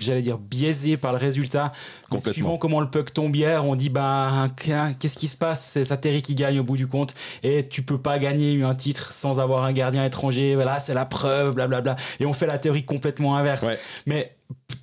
[0.00, 1.70] j'allais dire biaisé par le résultat.
[2.18, 5.64] Suivant comment le puck tombe hier, on dit bah qu'est-ce qui se passe?
[5.64, 9.12] C'est Sateri qui gagne au bout du compte et tu peux pas gagner un titre
[9.12, 10.56] sans avoir un gardien étranger.
[10.56, 11.94] Voilà, c'est la preuve, blablabla.
[12.18, 13.62] Et on fait la théorie complètement inverse.
[13.62, 13.78] Ouais.
[14.06, 14.33] Mais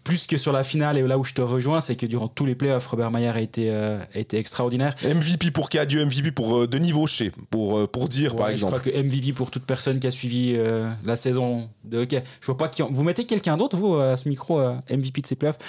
[0.04, 2.46] plus que sur la finale et là où je te rejoins, c'est que durant tous
[2.46, 4.96] les playoffs, Robert Mayer a été, euh, a été extraordinaire.
[5.04, 8.76] MVP pour Cadieux, MVP pour euh, Denis Vaucher, pour, euh, pour dire ouais, par exemple.
[8.76, 12.24] Je crois que MVP pour toute personne qui a suivi euh, la saison de hockey.
[12.42, 12.84] Je vois pas qui.
[12.84, 12.92] En...
[12.92, 15.60] Vous mettez quelqu'un d'autre, vous, à ce micro, MVP de ces playoffs?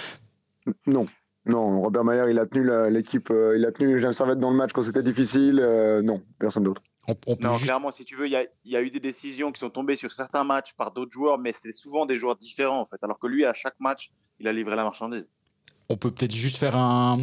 [0.87, 1.07] Non.
[1.45, 4.57] Non, Robert Mayer, il a tenu l'équipe, euh, il a tenu Jean Servette dans le
[4.57, 5.59] match quand c'était difficile.
[5.61, 6.83] Euh, non, personne d'autre.
[7.09, 7.65] On, on non, juste...
[7.65, 8.33] clairement, si tu veux, il
[8.65, 11.38] y, y, a eu des décisions qui sont tombées sur certains matchs par d'autres joueurs,
[11.38, 13.03] mais c'était souvent des joueurs différents, en fait.
[13.03, 15.33] Alors que lui, à chaque match, il a livré la marchandise.
[15.88, 17.19] On peut peut-être juste faire un,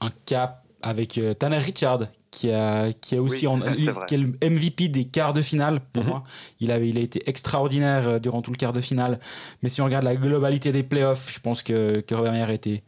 [0.00, 4.14] un cap avec euh, Tanner Richard, qui a, qui a aussi oui, en, il, qui
[4.14, 6.08] est le MVP des quarts de finale pour Mhm.
[6.08, 6.18] mm -hmm.
[6.18, 6.22] moi.
[6.60, 9.20] Il, avait, il a été extraordinaire euh, durant tout le quart de finale.
[9.62, 12.82] Mais si on regarde la globalité des playoffs, je pense que, que Robert Mayer était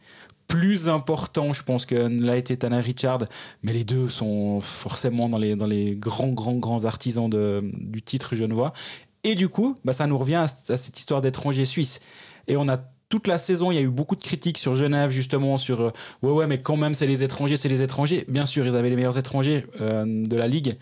[0.47, 3.25] plus important, je pense que l'a été Tanner Richard,
[3.63, 8.01] mais les deux sont forcément dans les, dans les grands, grands, grands artisans de, du
[8.01, 8.73] titre genevois.
[9.23, 11.99] Et du coup, bah, ça nous revient à, cette histoire d'étranger suisse.
[12.47, 12.77] Et on a
[13.09, 15.89] toute la saison, il y a eu beaucoup de critiques sur Genève, justement, sur euh,
[16.21, 18.25] ouais, ouais, mais quand même, c'est les étrangers, c'est les étrangers.
[18.27, 20.77] Bien sûr, ils avaient les meilleurs étrangers euh, de la ligue.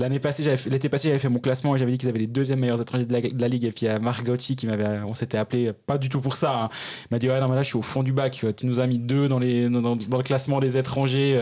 [0.00, 2.60] L'année passée, l'été passé, j'avais fait mon classement et j'avais dit qu'ils avaient les deuxièmes
[2.60, 3.64] meilleurs étrangers de la, ligue.
[3.64, 6.36] Et puis il y a Marc qui m'avait, on s'était appelé pas du tout pour
[6.36, 6.64] ça.
[6.64, 6.68] Hein.
[7.02, 8.44] Il m'a dit ouais non mais là je suis au fond du bac.
[8.56, 11.38] Tu nous as mis deux dans les dans, le classement des étrangers.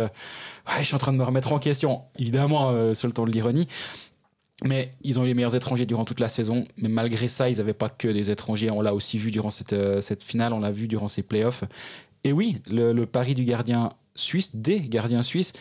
[0.69, 2.03] Ouais, je suis en train de me remettre en question.
[2.19, 3.69] Évidemment, euh, sur le temps de l'ironie.
[4.65, 6.67] Mais ils ont eu les meilleurs étrangers durant toute la saison.
[6.77, 8.71] Mais malgré ça, ils n'avaient pas que des étrangers.
[8.71, 11.65] On l'a aussi vu durant cette, euh, cette finale, on l'a vu durant ces playoffs.
[12.25, 15.53] Et oui, le, le, pari du gardien suisse, des gardiens suisses,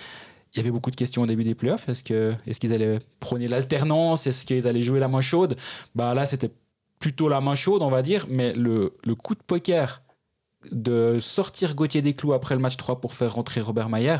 [0.53, 1.87] il y avait beaucoup de questions au début des playoffs.
[1.89, 4.27] Est-ce qu'ils est qu allaient prôner l'alternance?
[4.27, 5.55] Est-ce qu'ils allaient jouer la main chaude?
[5.95, 6.51] Bah, Là, c'était
[6.99, 8.25] plutôt la main chaude, on va dire.
[8.29, 10.01] Mais le, le coup de poker
[10.71, 14.17] de sortir Gauthier des clous après le match 3 pour faire rentrer Robert Mayer,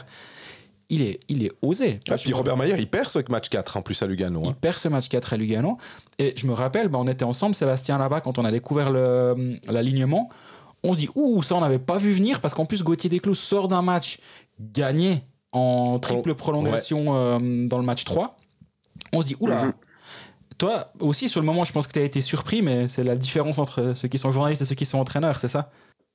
[0.89, 1.99] il est, il est osé.
[2.09, 4.41] Ah, puis Robert Mayer, il perd ce match 4 en plus à Lugano.
[4.43, 4.55] Il hein.
[4.59, 5.77] perd ce match 4 à Lugano.
[6.17, 10.29] Et je me rappelle, bah, on était ensemble, Sébastien, là-bas, quand on a découvert l'alignement.
[10.83, 13.35] On se dit, ouh, ça, on n'avait pas vu venir, parce qu'en plus, Gauthier Desclous
[13.35, 14.19] sort d'un match
[14.59, 17.39] gagné en triple prolongation ouais.
[17.41, 18.37] euh, dans le match 3.
[19.13, 19.65] On se dit, oula.
[19.65, 19.73] Mm -hmm.
[20.57, 23.15] Toi aussi, sur le moment, je pense que tu as été surpris, mais c'est la
[23.15, 25.69] différence entre ceux qui sont journalistes et ceux qui sont entraîneurs, c'est ça?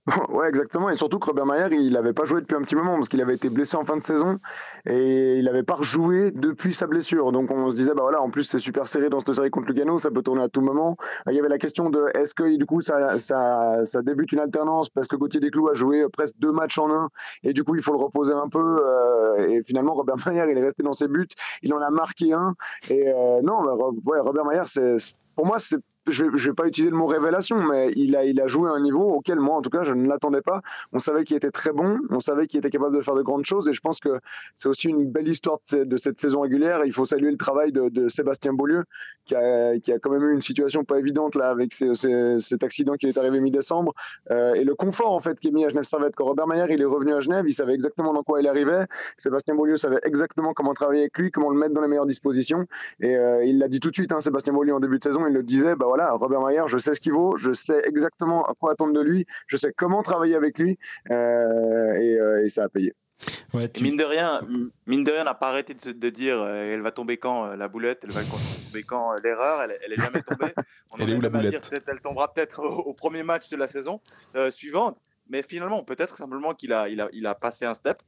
[0.30, 0.90] Ouais, exactement.
[0.90, 3.20] Et surtout que Robert Mayer, il n'avait pas joué depuis un petit moment parce qu'il
[3.20, 4.38] avait été blessé en fin de saison
[4.84, 7.30] et il n'avait pas rejoué depuis sa blessure.
[7.30, 9.68] Donc on se disait, bah voilà, en plus c'est super serré dans cette série contre
[9.68, 10.96] Lugano, ça peut tourner à tout moment.
[11.28, 14.40] Il y avait la question de est-ce que du coup ça, ça, ça débute une
[14.40, 17.08] alternance parce que Gauthier Desclous a joué presque deux matchs en un
[17.44, 18.80] et du coup il faut le reposer un peu.
[18.84, 21.28] Euh, et finalement, Robert Mayer, il est resté dans ses buts,
[21.62, 22.54] il en a marqué un.
[22.90, 23.62] Et euh, non,
[24.04, 24.96] Robert Mayer, c'est
[25.36, 28.68] pour moi, c'est je ne vais pas utiliser le mot révélation, mais il a, joué
[28.68, 30.60] à un niveau auquel moi, en tout cas, je ne l'attendais pas.
[30.92, 33.44] On savait qu'il était très bon, on savait qu'il était capable de faire de grandes
[33.44, 34.20] choses, et je pense que
[34.56, 36.84] c'est aussi une belle histoire de, cette, saison régulière.
[36.84, 38.84] Il faut saluer le travail de, Sébastien Beaulieu,
[39.24, 43.16] qui a, quand même eu une situation pas évidente là avec cet accident qui est
[43.16, 43.94] arrivé mi-décembre,
[44.30, 46.14] euh, et le confort en fait qui est mis à Genève Servette.
[46.16, 48.86] Quand Robert Mayer il est revenu à Genève, il savait exactement dans quoi il arrivait.
[49.16, 52.66] Sébastien Beaulieu savait exactement comment travailler avec lui, comment le mettre dans les meilleures dispositions,
[53.00, 54.12] et euh, il l'a dit tout de suite.
[54.12, 56.78] Hein, Sébastien Beaulieu en début de saison, il le disait, bah voilà, Robert Mayer, je
[56.78, 60.02] sais ce qu'il vaut, je sais exactement à quoi attendre de lui, je sais comment
[60.02, 60.78] travailler avec lui,
[61.11, 62.94] euh, et, euh, et, ça a payé.
[63.52, 63.85] Ouais, tu...
[63.85, 64.40] mine de rien,
[64.87, 67.57] mine de rien, n'a pas arrêté de, de dire euh, elle va tomber quand euh,
[67.57, 70.55] la boulette, elle va tomber quand euh, l'erreur, elle, elle, est jamais tombée.
[70.92, 71.70] On elle est où la boulette?
[71.70, 74.00] dire, Elle tombera peut-être au, au, premier match de la saison
[74.35, 75.02] euh, suivante.
[75.33, 78.03] Mais finalement, peut-être simplement qu'il a, il a, il a passé un step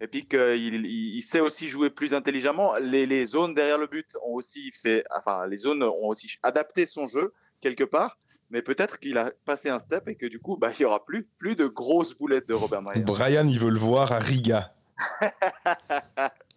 [0.00, 2.74] et puis qu'il il, sait aussi jouer plus intelligemment.
[2.80, 6.86] Les, les, zones derrière le but ont aussi fait, enfin, les zones ont aussi adapté
[6.86, 8.18] son jeu quelque part.
[8.48, 11.04] Mais peut-être qu'il a passé un step et que du coup, bah, il y aura
[11.04, 13.02] plus, plus de grosses boulettes de Robert Mayer.
[13.02, 14.72] Brian, il veut le voir à Riga.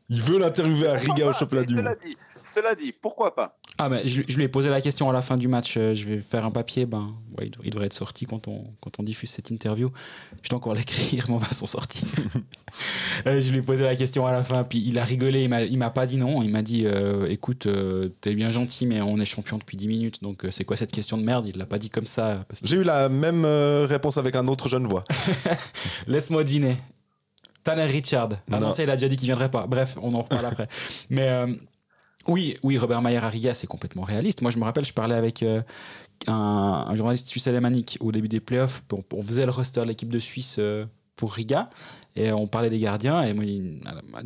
[0.10, 1.98] il veut l'interviewer à Riga au championnat du monde.
[2.46, 3.60] Cela dit, pourquoi pas?
[3.80, 5.76] Ah, mais je, lui ai posé la question à la fin du match.
[5.78, 6.86] Euh, je vais faire un papier.
[6.86, 9.92] Ben, ouais, il, devrait être sorti quand on, quand on diffuse cette interview.
[10.44, 12.08] Je dois encore l'écrire, mais on va s'en sortir.
[13.28, 15.44] Euh, je lui ai posé la question à la fin, puis il a rigolé.
[15.70, 16.42] Il m'a pas dit non.
[16.42, 17.68] Il m'a dit euh, écoute,
[18.20, 20.24] t'es bien gentil, mais on est champion depuis 10 minutes.
[20.24, 21.46] Donc c'est quoi cette question de merde?
[21.46, 22.44] Il l'a pas dit comme ça.
[22.64, 25.04] J'ai eu la même réponse avec un autre jeune voix.
[26.08, 26.78] Laisse-moi deviner.
[27.64, 28.30] Tanner Richard.
[28.52, 29.68] Ah non, ça, il a déjà dit qu'il viendrait pas.
[29.68, 30.68] Bref, on en reparle après.
[31.12, 31.30] Mais
[32.28, 34.42] oui, oui, Robert Mayer à Riga, c'est complètement réaliste.
[34.42, 35.62] Moi, je me rappelle, je parlais avec euh,
[36.28, 38.84] un, journaliste suisse alémanique au début des playoffs.
[38.92, 41.70] On, on faisait le roster de l'équipe de Suisse euh, pour Riga
[42.16, 43.24] et on parlait des gardiens.
[43.24, 43.46] Et moi,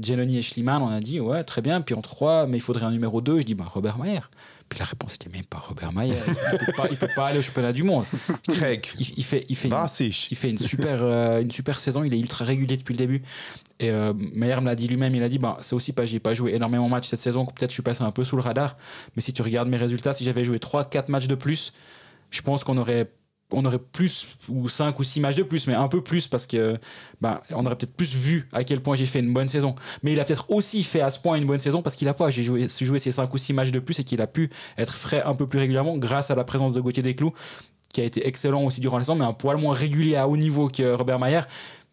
[0.01, 1.81] Geloni et Schliemann, on a dit ouais, très bien.
[1.81, 3.39] Puis en 3, mais il faudrait un numéro 2.
[3.39, 4.21] Je dis bah, Robert Mayer.
[4.69, 6.15] Puis la réponse était même pas Robert Mayer.
[6.27, 6.31] Il
[6.91, 8.03] ne peut, pas aller au championnat du monde.
[8.49, 8.85] Craig.
[8.99, 12.03] Il, fait, il, fait une, il fait une super, euh, une super saison.
[12.03, 13.23] Il est ultra régulier depuis le début.
[13.79, 16.19] Et euh, Meyer me l'a dit lui-même, il a dit bah, c'est aussi pas, j'ai
[16.19, 18.41] pas joué énormément de matchs cette saison, peut-être je suis passé un peu sous le
[18.41, 18.75] radar,
[19.15, 21.73] mais si tu regardes mes résultats, si j'avais joué 3-4 matchs de plus,
[22.31, 23.11] je pense qu'on aurait
[23.51, 26.45] on aurait plus ou 5 ou 6 matchs de plus mais un peu plus parce
[26.47, 26.77] que
[27.21, 29.75] bah, on aurait peut-être plus vu à quel point j'ai fait une bonne saison.
[30.03, 32.13] Mais il a peut-être aussi fait à ce point une bonne saison parce qu'il a
[32.13, 32.29] pas.
[32.29, 34.97] J'ai joué, joué ces 5 ou 6 matchs de plus et qu'il a pu être
[34.97, 37.33] frais un peu plus régulièrement grâce à la présence de Gauthier Desclous
[37.93, 40.35] qui a été excellent aussi durant la saison mais un poil moins régulier à haut
[40.35, 41.41] niveau que Robert Mayer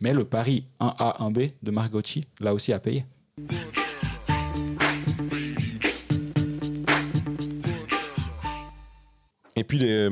[0.00, 3.06] mais le pari 1A, 1B de Margotti, là aussi, a payé.
[9.56, 10.10] Et puis les,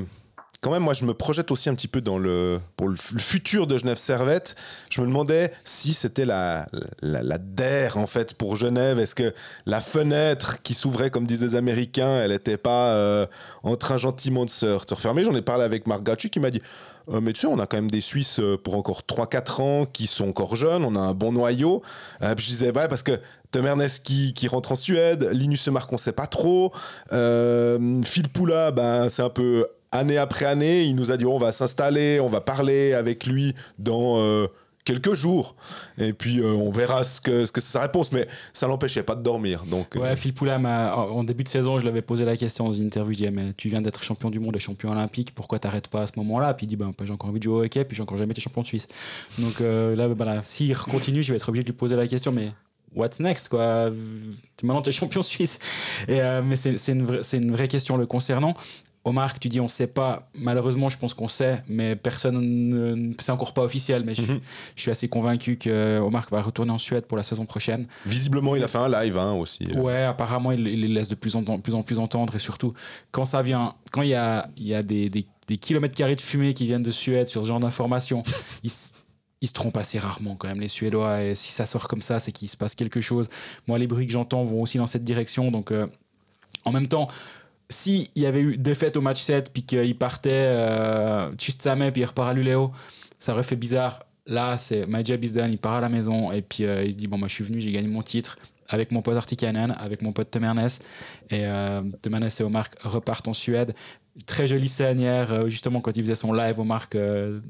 [0.62, 3.66] quand même, moi, je me projette aussi un petit peu dans le, pour le, futur
[3.66, 4.54] de Genève Servette.
[4.90, 6.68] Je me demandais si c'était la,
[7.02, 9.00] la, DER, en fait, pour Genève.
[9.00, 9.34] Est-ce que
[9.66, 13.26] la fenêtre qui s'ouvrait, comme disent les Américains, elle n'était pas euh,
[13.64, 15.24] en train gentiment de se, refermer?
[15.24, 16.62] J'en ai parlé avec Marc qui m'a dit
[17.08, 19.86] euh, mais tu sais, on a quand même des Suisses euh, pour encore 3-4 ans
[19.86, 21.82] qui sont encore jeunes, on a un bon noyau.
[22.20, 23.18] je disais, ouais, parce que
[23.50, 26.72] Tom Ernest qui, qui, rentre en Suède, Linus Marc, on sait pas trop.
[27.10, 31.52] Phil Poula, ben, c'est un peu année après année, il nous a dit on va
[31.52, 34.46] s'installer, on va parler avec lui dans euh,
[34.84, 35.54] quelques jours.
[35.98, 38.10] Et puis euh, on verra ce que, ce que c'est sa réponse.
[38.10, 39.64] Mais ça l'empêchait pas de dormir.
[39.66, 42.72] Donc, ouais, euh, Phil Poulin, en début de saison, je l'avais posé la question dans
[42.72, 43.12] une interview.
[43.12, 46.02] Je disais mais tu viens d'être champion du monde et champion olympique, pourquoi t'arrêtes pas
[46.02, 46.54] à ce moment-là?
[46.54, 48.32] Puis il dit ben, j'ai encore envie de jouer au hockey, puis j'ai encore jamais
[48.32, 48.88] été champion de Suisse.
[49.38, 52.32] Donc là, voilà, s'il continue, je vais être obligé de lui poser la question.
[52.32, 52.48] Mais
[52.94, 53.90] what's next quoi?
[54.62, 55.58] Maintenant tu es champion suisse
[56.08, 58.54] et, mais c'est une, une, vraie question le concernant
[59.04, 60.28] Omar, tu dis on sait pas.
[60.34, 63.12] Malheureusement, je pense qu'on sait, mais personne ne.
[63.18, 64.40] C'est encore pas officiel, mais mhm.
[64.76, 67.86] je, suis assez convaincu que Omar va retourner en Suède pour la saison prochaine.
[68.06, 69.66] Visiblement, il a fait un live hein, aussi.
[69.74, 72.74] Ouais, apparemment, il, il laisse de plus en, plus en plus entendre et surtout
[73.10, 76.16] quand ça vient, quand il y a, il y a des, des, des kilomètres carrés
[76.16, 78.22] de fumée qui viennent de Suède sur ce genre d'informations,
[78.62, 78.70] ils,
[79.40, 82.20] ils se trompent assez rarement quand même les Suédois et si ça sort comme ça,
[82.20, 83.28] c'est qu'il se passe quelque chose.
[83.66, 85.88] Moi, les bruits que j'entends vont aussi dans cette direction, donc euh,
[86.64, 87.08] en même temps
[87.72, 92.04] s'il y avait eu défaite au match 7 puis qu'il partait euh, Samé puis il
[92.04, 92.72] repart à Luléo,
[93.18, 94.00] ça aurait fait bizarre.
[94.26, 97.08] Là, c'est is done, il part à la maison et puis euh, il se dit
[97.08, 98.38] bon, moi je suis venu, j'ai gagné mon titre
[98.72, 100.68] avec mon pote Artikainen, avec mon pote Temernes.
[101.30, 103.74] Et euh, et Omar repartent en Suède.
[104.26, 107.40] Très jolie scène hier, euh, justement, quand il faisait son live, Omar, euh,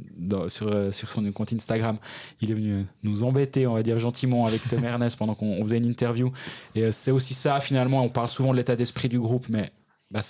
[0.48, 1.96] sur, sur son compte Instagram.
[2.40, 5.86] Il est venu nous embêter, on va dire gentiment, avec Temernes pendant qu'on faisait une
[5.86, 6.32] interview.
[6.74, 8.04] Et c'est aussi ça, finalement.
[8.04, 9.70] On parle souvent de l'état d'esprit du groupe, mais
[10.12, 10.20] bah,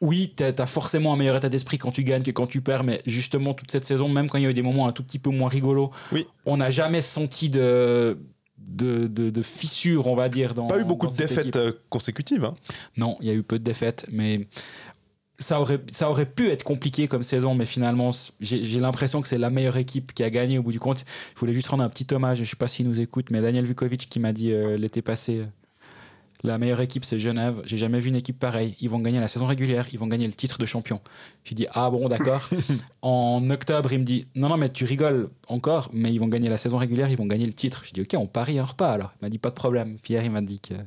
[0.00, 2.84] oui, tu as forcément un meilleur état d'esprit quand tu gagnes que quand tu perds,
[2.84, 5.02] mais justement, toute cette saison, même quand il y a eu des moments un tout
[5.02, 6.26] petit peu moins rigolos, oui.
[6.46, 8.18] on n'a jamais senti de,
[8.58, 10.54] de, de, fissures, on va dire.
[10.54, 12.44] Dans, Pas eu beaucoup de défaites euh, consécutives.
[12.44, 12.54] Hein.
[12.96, 14.48] Non, il y a eu peu de défaites, mais
[15.38, 19.38] ça aurait, ça aurait pu être compliqué comme saison, mais finalement, j'ai l'impression que c'est
[19.38, 21.04] la meilleure équipe qui a gagné au bout du compte.
[21.34, 23.42] Je voulais juste rendre un petit hommage, je ne sais pas s'il nous écoute, mais
[23.42, 25.42] Daniel Vukovic qui m'a dit euh, l'été passé
[26.42, 27.60] la meilleure équipe, c'est Genève.
[27.64, 28.74] J'ai jamais vu une équipe pareille.
[28.80, 31.00] Ils vont gagner la saison régulière, ils vont gagner le titre de champion.
[31.44, 32.48] J'ai dit, ah bon, d'accord.
[33.02, 36.48] en octobre, il me dit, non, non, mais tu rigoles encore, mais ils vont gagner
[36.48, 37.82] la saison régulière, ils vont gagner le titre.
[37.84, 39.12] J'ai dit, ok, on parie un repas alors.
[39.20, 39.98] Il m'a dit, pas de problème.
[40.02, 40.84] Pierre, il m'a dit qu'il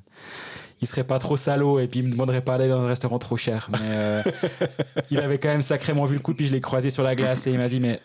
[0.82, 3.20] il serait pas trop salaud et puis il me demanderait pas d'aller dans un restaurant
[3.20, 3.70] trop cher.
[3.72, 4.22] Mais euh,
[5.12, 7.48] il avait quand même sacrément vu le coup, puis je l'ai croisé sur la glace
[7.48, 8.02] et il m'a dit, mais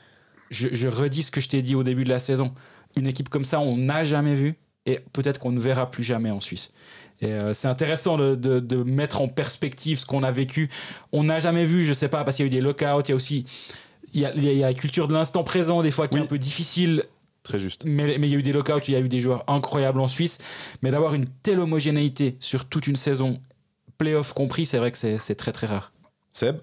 [0.50, 2.54] je, je redis ce que je t'ai dit au début de la saison.
[2.96, 4.54] Une équipe comme ça, on n'a jamais vu
[4.86, 6.72] et peut-être qu'on ne verra plus jamais en Suisse.
[7.20, 10.70] Et euh, c'est intéressant de, de, mettre en perspective ce qu'on a vécu.
[11.12, 13.08] On n'a jamais vu, je sais pas, parce qu'il y a eu des lockouts, il
[13.08, 13.44] y a aussi
[14.14, 16.20] il y, a, il y a la culture de l'instant présent, des fois, qui est
[16.20, 16.24] Oui.
[16.24, 17.02] un peu difficile.
[17.42, 17.84] Très juste.
[17.84, 20.00] Mais mais il y a eu des lockouts, il y a eu des joueurs incroyables
[20.00, 20.38] en Suisse.
[20.82, 23.40] Mais d'avoir une telle homogénéité sur toute une saison,
[23.98, 25.92] playoff compris, c'est vrai que c'est c'est très très rare.
[26.32, 26.58] Seb?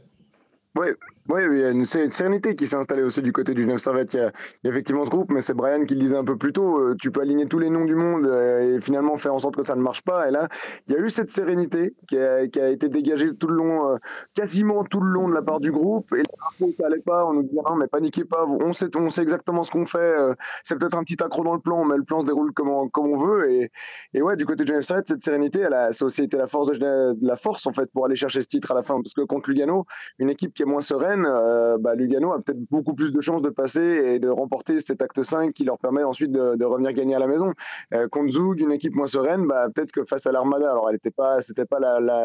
[1.27, 3.63] Oui, il y a une, sé- une sérénité qui s'est installée aussi du côté du
[3.63, 4.13] Genève Servette.
[4.13, 4.31] Il y, a,
[4.63, 6.53] il y a effectivement ce groupe, mais c'est Brian qui le disait un peu plus
[6.53, 6.77] tôt.
[6.77, 9.55] euh, tu peux aligner tous les noms du monde euh, et finalement faire en sorte
[9.55, 10.27] que ça ne marche pas.
[10.27, 10.47] Et là,
[10.87, 13.97] il y a eu cette sérénité qui a, été dégagée tout le long, euh,
[14.35, 16.13] quasiment tout le long de la part du groupe.
[16.13, 17.25] Et là, ça allait pas.
[17.25, 18.45] On nous dit non, mais paniquez pas.
[18.45, 20.15] On sait, on sait exactement ce qu'on fait.
[20.63, 23.17] c'est peut-être un petit accro dans le plan, mais le plan se déroule comme on,
[23.17, 23.49] veut.
[23.51, 23.71] Et,
[24.13, 26.69] et ouais, du côté de Genève Servette, cette sérénité, ça a aussi été la force
[26.79, 29.49] la force en fait pour aller chercher ce titre à la fin, parce que contre
[29.49, 29.85] Lugano
[30.19, 33.41] une équipe qui est moins sereine, euh, bah, Lugano a peut-être beaucoup plus de chances
[33.41, 37.15] de passer et de remporter cet acte 5 qui leur permet ensuite de, revenir gagner
[37.15, 37.53] à la maison.
[37.93, 40.95] Euh, contre Zug, une équipe moins sereine, bah, peut-être que face à l'Armada, alors elle
[40.95, 41.79] n'était pas, c'était pas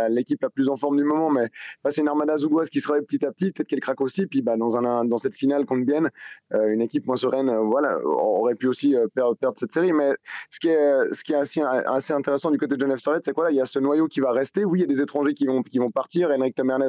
[0.09, 1.49] l'équipe la, plus en forme du moment, mais
[1.83, 4.27] face à une Armada zougoise qui se réveille petit à petit, peut-être qu'elle craque aussi.
[4.27, 6.09] Puis bah, dans, cette finale contre Bienne,
[6.55, 9.93] euh, une équipe moins sereine, euh, voilà, aurait pu aussi perdre, cette série.
[9.93, 10.13] Mais
[10.51, 13.67] ce qui est, assez, intéressant du côté de Genève Servette, c'est quoi Il y a
[13.67, 14.65] ce noyau qui va rester.
[14.65, 16.31] Oui, il y a des étrangers qui vont, partir.
[16.31, 16.89] Henrik Tamernes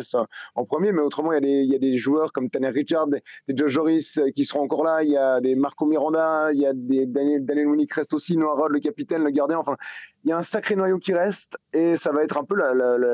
[0.56, 4.18] en premier, mais autrement, il y a des joueurs comme Tanner Richard, des, des Joris
[4.18, 5.04] euh, qui seront encore là.
[5.04, 8.38] Il y a des Marco Miranda, il y a des Daniel, Daniel Winnick reste aussi,
[8.38, 9.58] Noah Rod, le capitaine, le gardien.
[9.58, 9.76] Enfin,
[10.24, 12.56] il y a un sacré noyau qui reste et ça va être un peu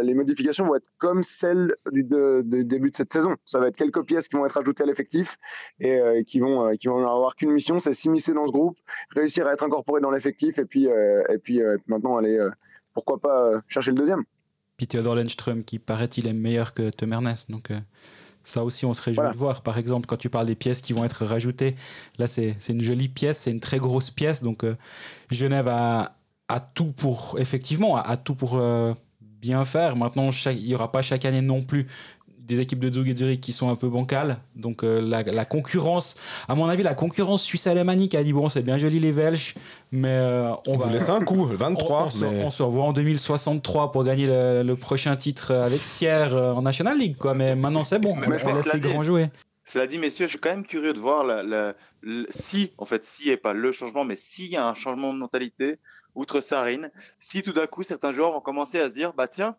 [0.03, 3.35] les modifications vont être comme celles du début de cette saison.
[3.45, 5.37] Ça va être quelques pièces qui vont être ajoutées à l'effectif
[5.79, 8.77] et euh, qui vont euh, qui vont avoir qu'une mission, c'est s'immiscer dans ce groupe,
[9.15, 12.37] réussir à être incorporé dans l'effectif et puis euh, et puis maintenant aller
[12.93, 14.23] pourquoi pas chercher le deuxième.
[14.77, 17.33] Puis Theodor Lennström qui paraît-il est meilleur que Temernes.
[17.49, 17.79] Donc euh,
[18.47, 19.31] ça aussi, on se réjouit Voilà.
[19.31, 19.61] de voir.
[19.61, 21.75] Par exemple, quand tu parles des pièces qui vont être rajoutées,
[22.17, 24.41] là, c'est une jolie pièce, c'est une très grosse pièce.
[24.43, 24.75] Donc euh,
[25.31, 26.11] Genève a,
[26.47, 29.95] a tout pour, effectivement, a, a tout pour euh, bien faire.
[29.95, 31.87] Maintenant, chaque- il n'y aura pas chaque année non plus
[32.47, 34.37] des équipes de Zug et Zurich qui sont un peu bancales.
[34.55, 36.15] Donc euh, la, la concurrence,
[36.47, 39.55] à mon avis, la concurrence suisse-alémanique a dit bon, c'est bien joli les Belges,
[39.91, 42.09] mais euh, on On va vous laisse un coup, on, 23.
[42.15, 42.43] on mais...
[42.45, 46.61] on se revoit en 2063 pour gagner le, le prochain titre avec Sierre euh, en
[46.61, 47.33] National League, quoi.
[47.33, 48.15] Mais maintenant, c'est bon.
[48.15, 49.27] Mais on laisse les grands jouer.
[49.65, 51.73] Cela dit, messieurs, je suis quand même curieux de voir la,
[52.29, 55.19] si, en fait, si et pas le changement, mais s'il y a un changement de
[55.19, 55.77] mentalité,
[56.15, 59.57] outre Sarine, si tout d'un coup certains joueurs vont commencer à se dire, bah tiens,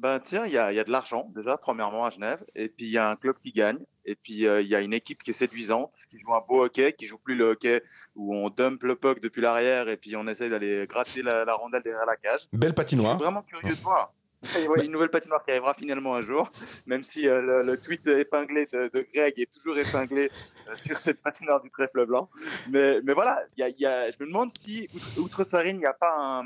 [0.00, 2.68] bah tiens, il y a, il y a de l'argent déjà, premièrement à Genève, et
[2.68, 4.94] puis il y a un club qui gagne, et puis euh, il y a une
[4.94, 7.82] équipe qui est séduisante, qui joue un beau hockey, qui joue plus le hockey
[8.16, 11.54] où on dump le puck depuis l'arrière et puis on essaye d'aller gratter la, la
[11.54, 12.48] rondelle derrière la cage.
[12.52, 13.16] Belle Je patinoire.
[13.16, 14.12] suis vraiment curieux de voir.
[14.70, 16.50] Ouais, une nouvelle patinoire qui arrivera finalement un jour,
[16.86, 20.30] même si euh, le, le tweet épinglé de, de Greg est toujours épinglé
[20.66, 22.30] euh, sur cette patinoire du trèfle blanc.
[22.70, 25.44] Mais, mais voilà, il y a, il y a, je me demande si, outre, outre
[25.44, 26.44] Sarine, il n'y a pas un,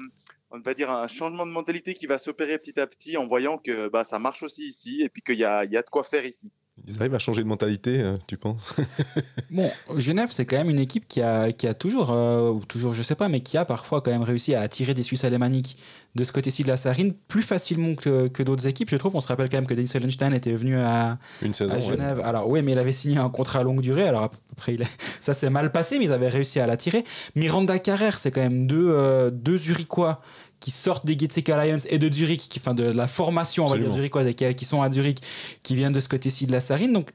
[0.55, 3.59] on va dire un changement de mentalité qui va s'opérer petit à petit en voyant
[3.59, 5.91] que bah, ça marche aussi ici et puis qu'il y a, il y a de
[5.91, 6.51] quoi faire ici.
[6.89, 8.75] Ils arrivent à changer de mentalité, euh, tu penses?
[9.51, 12.93] Bon, Genève, c'est quand même une équipe qui a, qui a toujours, euh, ou toujours,
[12.95, 15.77] je sais pas, mais qui a parfois quand même réussi à attirer des Suisses alémaniques
[16.17, 18.91] de ce côté-ci de la Sarine plus facilement que, que d'autres équipes.
[18.91, 21.71] Je trouve, on se rappelle quand même que Denis Sellenstein était venu à, Une saison.
[21.73, 21.81] à ouais.
[21.81, 22.21] Genève.
[22.25, 24.09] Alors oui, mais il avait signé un contrat à longue durée.
[24.09, 27.05] Alors après, il est- ça s'est mal passé, mais ils avaient réussi à l'attirer.
[27.37, 30.21] Miranda Carrère, c'est quand même deux, euh, deux Zurichois
[30.65, 33.77] qui sortent des Getsek Alliance et de Zurich, qui, enfin de la formation, on va
[33.77, 34.27] dire Absolument.
[34.27, 35.19] Et qui, qui sont à Zurich,
[35.63, 36.95] qui viennent de ce côté-ci de la Sarine.
[36.95, 37.11] Donc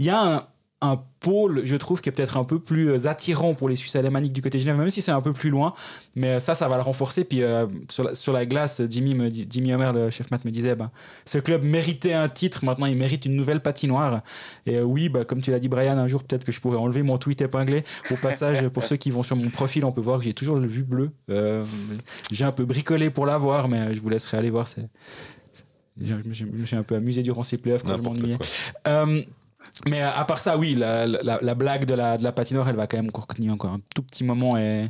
[0.00, 0.46] il y a un,
[0.82, 3.96] un pôle, je trouve, qui est peut-être un peu plus euh, attirant pour les Suisses
[3.96, 5.74] alémaniques du côté de Genève, même si c'est un peu plus loin.
[6.14, 7.24] Mais ça, ça va le renforcer.
[7.24, 10.50] Puis euh, sur, la, sur la glace, Jimmy, me Jimmy Homer, le chef mat, me
[10.50, 10.90] disait ben,
[11.26, 14.22] ce club méritait un titre, maintenant il mérite une nouvelle patinoire.
[14.64, 16.78] Et euh, oui, bah, comme tu l'as dit, Brian, un jour peut-être que je pourrais
[16.78, 17.84] enlever mon tweet épinglé.
[18.10, 20.56] Au passage, pour ceux qui vont sur mon profil, on peut voir que j'ai toujours
[20.56, 21.10] le vue bleu.
[21.28, 21.62] Euh,
[22.30, 24.66] j'ai un peu bricolé pour l'avoir, mais je vous laisserai aller voir.
[24.66, 24.88] C'est...
[26.02, 26.32] Je me
[26.64, 28.38] suis- un peu amusé durant ces playoffs quand je m'ennuyais.
[29.82, 29.88] Quoi.
[29.88, 32.68] Euh, mais à part ça, oui, la, la- la blague de la, de la patinoire,
[32.68, 34.56] elle va quand même tenir encore un tout petit moment.
[34.58, 34.88] Et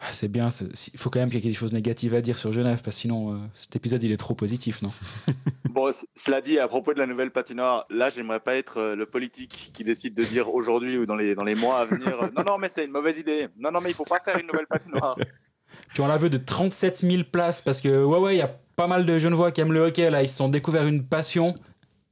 [0.00, 0.48] Ah, c'est bien.
[0.92, 2.96] Il faut quand même qu'il y ait des choses négatives à dire sur Genève, parce
[2.96, 4.90] que sinon, euh, cet épisode, il est trop positif, non?
[5.70, 9.06] Bon, cela dit, à propos de la nouvelle patinoire, là, j'aimerais pas être euh, le
[9.06, 12.28] politique qui décide de dire aujourd'hui ou dans les, dans les mois à venir euh,
[12.36, 13.48] non, non, mais c'est une mauvaise idée.
[13.58, 15.16] Non, non, mais il faut pas faire une nouvelle patinoire.
[15.94, 18.50] Puis on la veut de 37 000 places, parce que, ouais, ouais, il y a
[18.76, 21.54] pas mal de Genevois qui aiment le hockey, là, ils se sont découverts une passion.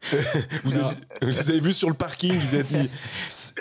[0.64, 2.90] Vous, êtes- vous avez vu sur le parking, ils étaient dit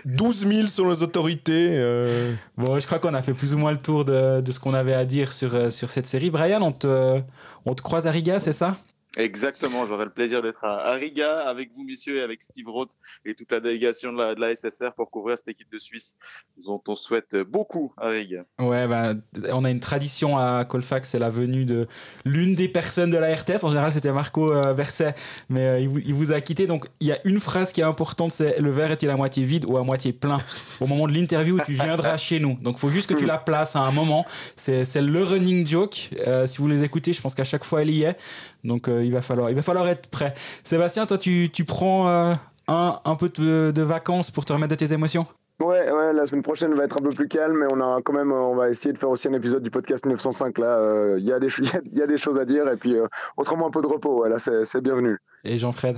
[0.06, 1.70] 12 000 sur les autorités.
[1.72, 4.60] euh, Bon, je crois qu'on a fait plus ou moins le tour de, de ce
[4.60, 6.30] qu'on avait à dire sur, euh, sur cette série.
[6.30, 7.22] Brian, on te,
[7.66, 8.78] on te croise à Riga, c'est ça?
[9.18, 12.92] Exactement, j'aurai le plaisir d'être à, Riga avec vous, messieurs, et avec Steve Roth
[13.26, 16.16] et toute la délégation de la, SSR pour couvrir cette équipe de Suisse
[16.64, 18.46] dont on souhaite beaucoup à Riga.
[18.60, 19.14] Ouais, bah,
[19.52, 21.88] on a une tradition à Colfax, c'est la venue de
[22.24, 23.64] l'une des personnes de la RTS.
[23.64, 25.16] En général, c'était Marco euh, Verset,
[25.50, 26.68] mais euh, il, vous, a quitté.
[26.68, 29.44] Donc, il y a une phrase qui est importante c'est le verre est-il à moitié
[29.44, 30.40] vide ou à moitié plein?
[30.80, 32.58] Au moment de l'interview, tu viendras chez nous.
[32.62, 34.26] Donc, il faut juste que tu la places à un moment.
[34.56, 36.10] C'est le running joke.
[36.28, 38.18] Euh, si vous les écoutez, je pense qu'à chaque fois, elle y est.
[38.64, 40.34] Donc, il, va falloir, il va falloir être prêt.
[40.64, 42.34] Sébastien, toi, tu, tu prends euh,
[42.68, 45.26] un, un peu de, vacances pour te remettre de tes émotions?
[45.60, 48.14] Ouais, ouais, la semaine prochaine va être un peu plus calme, mais on a quand
[48.14, 50.58] même, on va essayer de faire aussi un épisode du podcast 905.
[50.58, 51.48] Là, euh, il y, a des,
[51.94, 54.22] y, a des choses à dire, et puis euh, autrement un peu de repos.
[54.22, 55.18] Ouais, là, c'est bienvenu.
[55.44, 55.98] Et Jean-Fred?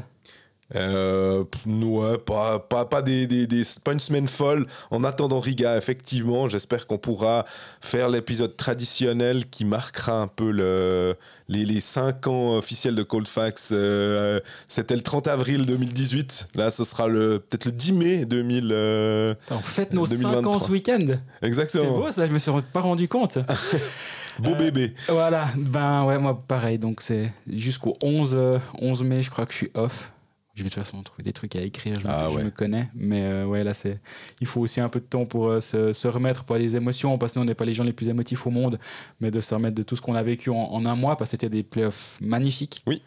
[0.75, 4.65] Euh, ouais, pas, pas, pas, des, des, des, pas une semaine folle.
[4.89, 7.45] En attendant Riga, effectivement, j'espère qu'on pourra
[7.81, 11.15] faire l'épisode traditionnel qui marquera un peu le,
[11.49, 13.69] les, les 5 ans officiels de Coldfax.
[13.73, 16.49] Euh, C'était le 30 avril 2018.
[16.55, 18.69] Là, ce sera peut-être le 10 mai 2000.
[18.71, 21.05] Euh, on fête nos 5 ans ce week-end.
[21.41, 21.83] Exactement.
[21.83, 23.39] C'est beau ça, je me suis pas rendu compte.
[24.39, 24.93] Beau bébé.
[25.09, 26.79] Voilà, ben ouais, moi pareil.
[26.79, 30.11] Donc c'est jusqu'au 11, 11 mai, je crois que je suis off.
[30.53, 32.89] Je vais de toute façon trouver des trucs à écrire, je, ah me, connais.
[32.93, 33.99] Mais euh, ouais, là, c'est,
[34.41, 37.33] il faut aussi un peu de temps pour euh, se, remettre pour les émotions, parce
[37.33, 38.77] que nous, on n'est pas les gens les plus émotifs au monde,
[39.21, 41.37] mais de se remettre de tout ce qu'on a vécu en, un mois, parce que
[41.37, 42.83] c'était des playoffs magnifiques.
[42.85, 43.01] Oui.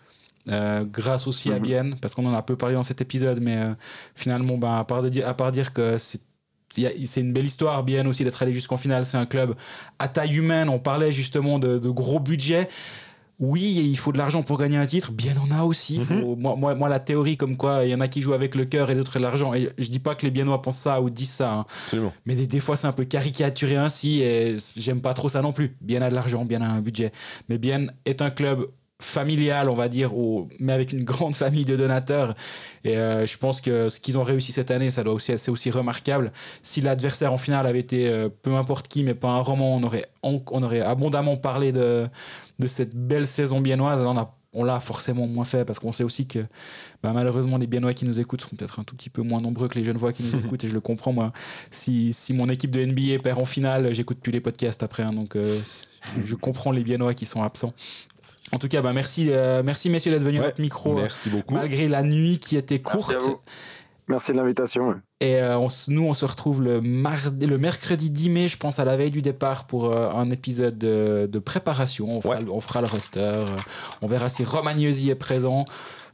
[0.49, 1.62] Euh, grâce aussi à mhm.
[1.62, 3.62] Bien, parce qu'on en a un peu parlé dans cet épisode, mais
[4.14, 6.20] finalement, ben, à, part de dire, à part dire que c'est
[6.70, 9.05] c'est une belle histoire, bien aussi, d'être allé jusqu'en finale.
[9.07, 9.55] C'est un club
[10.01, 10.68] à taille humaine.
[10.68, 12.68] On parlait justement de, de gros budgets
[13.41, 13.61] oui,
[13.91, 15.11] il faut de l'argent pour gagner un titre.
[15.11, 15.99] Bien, on a aussi.
[15.99, 16.37] Mhm.
[16.39, 18.91] moi, moi, la théorie comme quoi il y en a qui jouent avec le cœur
[18.91, 19.55] et d'autres l'argent.
[19.55, 21.66] Et je dis pas que les Biennois pensent ça ou disent ça.
[21.93, 22.12] Hein.
[22.26, 25.76] Mais des, fois, c'est un peu caricaturé ainsi et j'aime pas trop ça non plus.
[25.80, 27.12] Bien a de l'argent, bien a un budget.
[27.49, 28.66] Mais bien est un club
[29.01, 30.12] familial, on va dire,
[30.61, 32.34] mais avec une grande famille de donateurs.
[32.84, 35.51] Et euh, je pense que ce qu'ils ont réussi cette année, ça doit aussi, c'est
[35.51, 36.32] aussi remarquable.
[36.62, 39.82] Si l'adversaire en finale avait été euh, peu importe qui, mais pas un roman, on
[39.82, 42.09] aurait, on, aurait abondamment parlé de,
[42.59, 44.03] de cette belle saison biennoise.
[44.03, 46.38] on a on l'a forcément moins fait parce qu'on sait aussi que
[47.03, 49.68] bah, malheureusement les Biennois qui nous écoutent seront peut-être un tout petit peu moins nombreux
[49.68, 51.32] que les jeunes voix qui nous écoutent et je le comprends moi.
[51.70, 55.12] Si, si mon équipe de NBA perd en finale, j'écoute plus les podcasts après, hein,
[55.12, 55.59] donc euh,
[56.24, 57.74] je comprends les Biennois qui sont absents.
[58.53, 60.95] En tout cas, bah merci, euh, merci messieurs d'être venus à notre micro.
[60.95, 61.55] Merci beaucoup.
[61.55, 63.16] Malgré la nuit qui était courte.
[64.07, 65.01] Merci, de l'invitation.
[65.20, 68.84] Et euh, nous, on se retrouve le, mardi, le mercredi 10 mai, je pense, à
[68.84, 72.11] la veille du départ pour euh, un épisode de, préparation.
[72.11, 73.32] On fera, on fera, le roster.
[74.03, 75.64] on verra si Romagnosi est présent.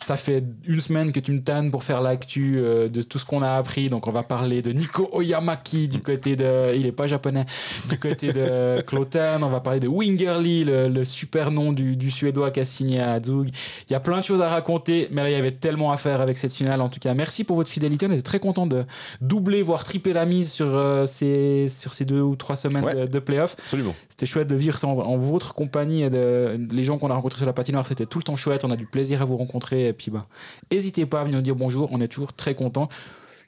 [0.03, 3.27] Ça fait une semaine que tu me tannes pour faire l'actu euh, de tout ce
[3.27, 3.91] qu'on a appris.
[3.91, 6.75] Donc, on va parler de Nico Oyamaki du côté de.
[6.75, 7.45] Il est pas japonais.
[7.89, 9.43] Du côté de Cloten.
[9.43, 13.51] On va parler de Wingerly, le, super nom du, Suédois qui a signé à Zug.
[13.89, 15.97] Il y a plein de choses à raconter, mais là, il y avait tellement à
[15.97, 16.81] faire avec cette finale.
[16.81, 18.07] En tout cas, merci pour votre fidélité.
[18.07, 18.85] On était très content de
[19.21, 23.07] doubler, voire tripler la mise sur, euh, ces, sur ces deux ou trois semaines de,
[23.07, 23.55] de playoff.
[23.59, 23.95] Absolument.
[24.09, 26.03] C'était chouette de vivre ça en, votre compagnie.
[26.03, 28.65] Et de, les gens qu'on a rencontrés sur la patinoire, c'était tout le temps chouette.
[28.65, 29.90] On a du plaisir à vous rencontrer.
[29.91, 30.27] Et puis, bah,
[30.73, 31.89] n'hésitez pas à venir nous dire bonjour.
[31.93, 32.89] On est toujours très contents.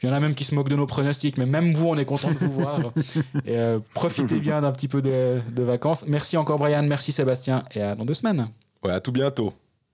[0.03, 1.97] Il y en a même qui se moquent de nos pronostics, mais même vous, on
[1.97, 2.81] est content de vous voir.
[3.47, 6.07] Et euh, profitez bien d'un petit peu de, de vacances.
[6.09, 6.83] Merci encore, Brian.
[6.83, 7.63] Merci, Sébastien.
[7.75, 8.49] Et à dans deux semaines.
[8.83, 9.53] Ouais, à tout bientôt.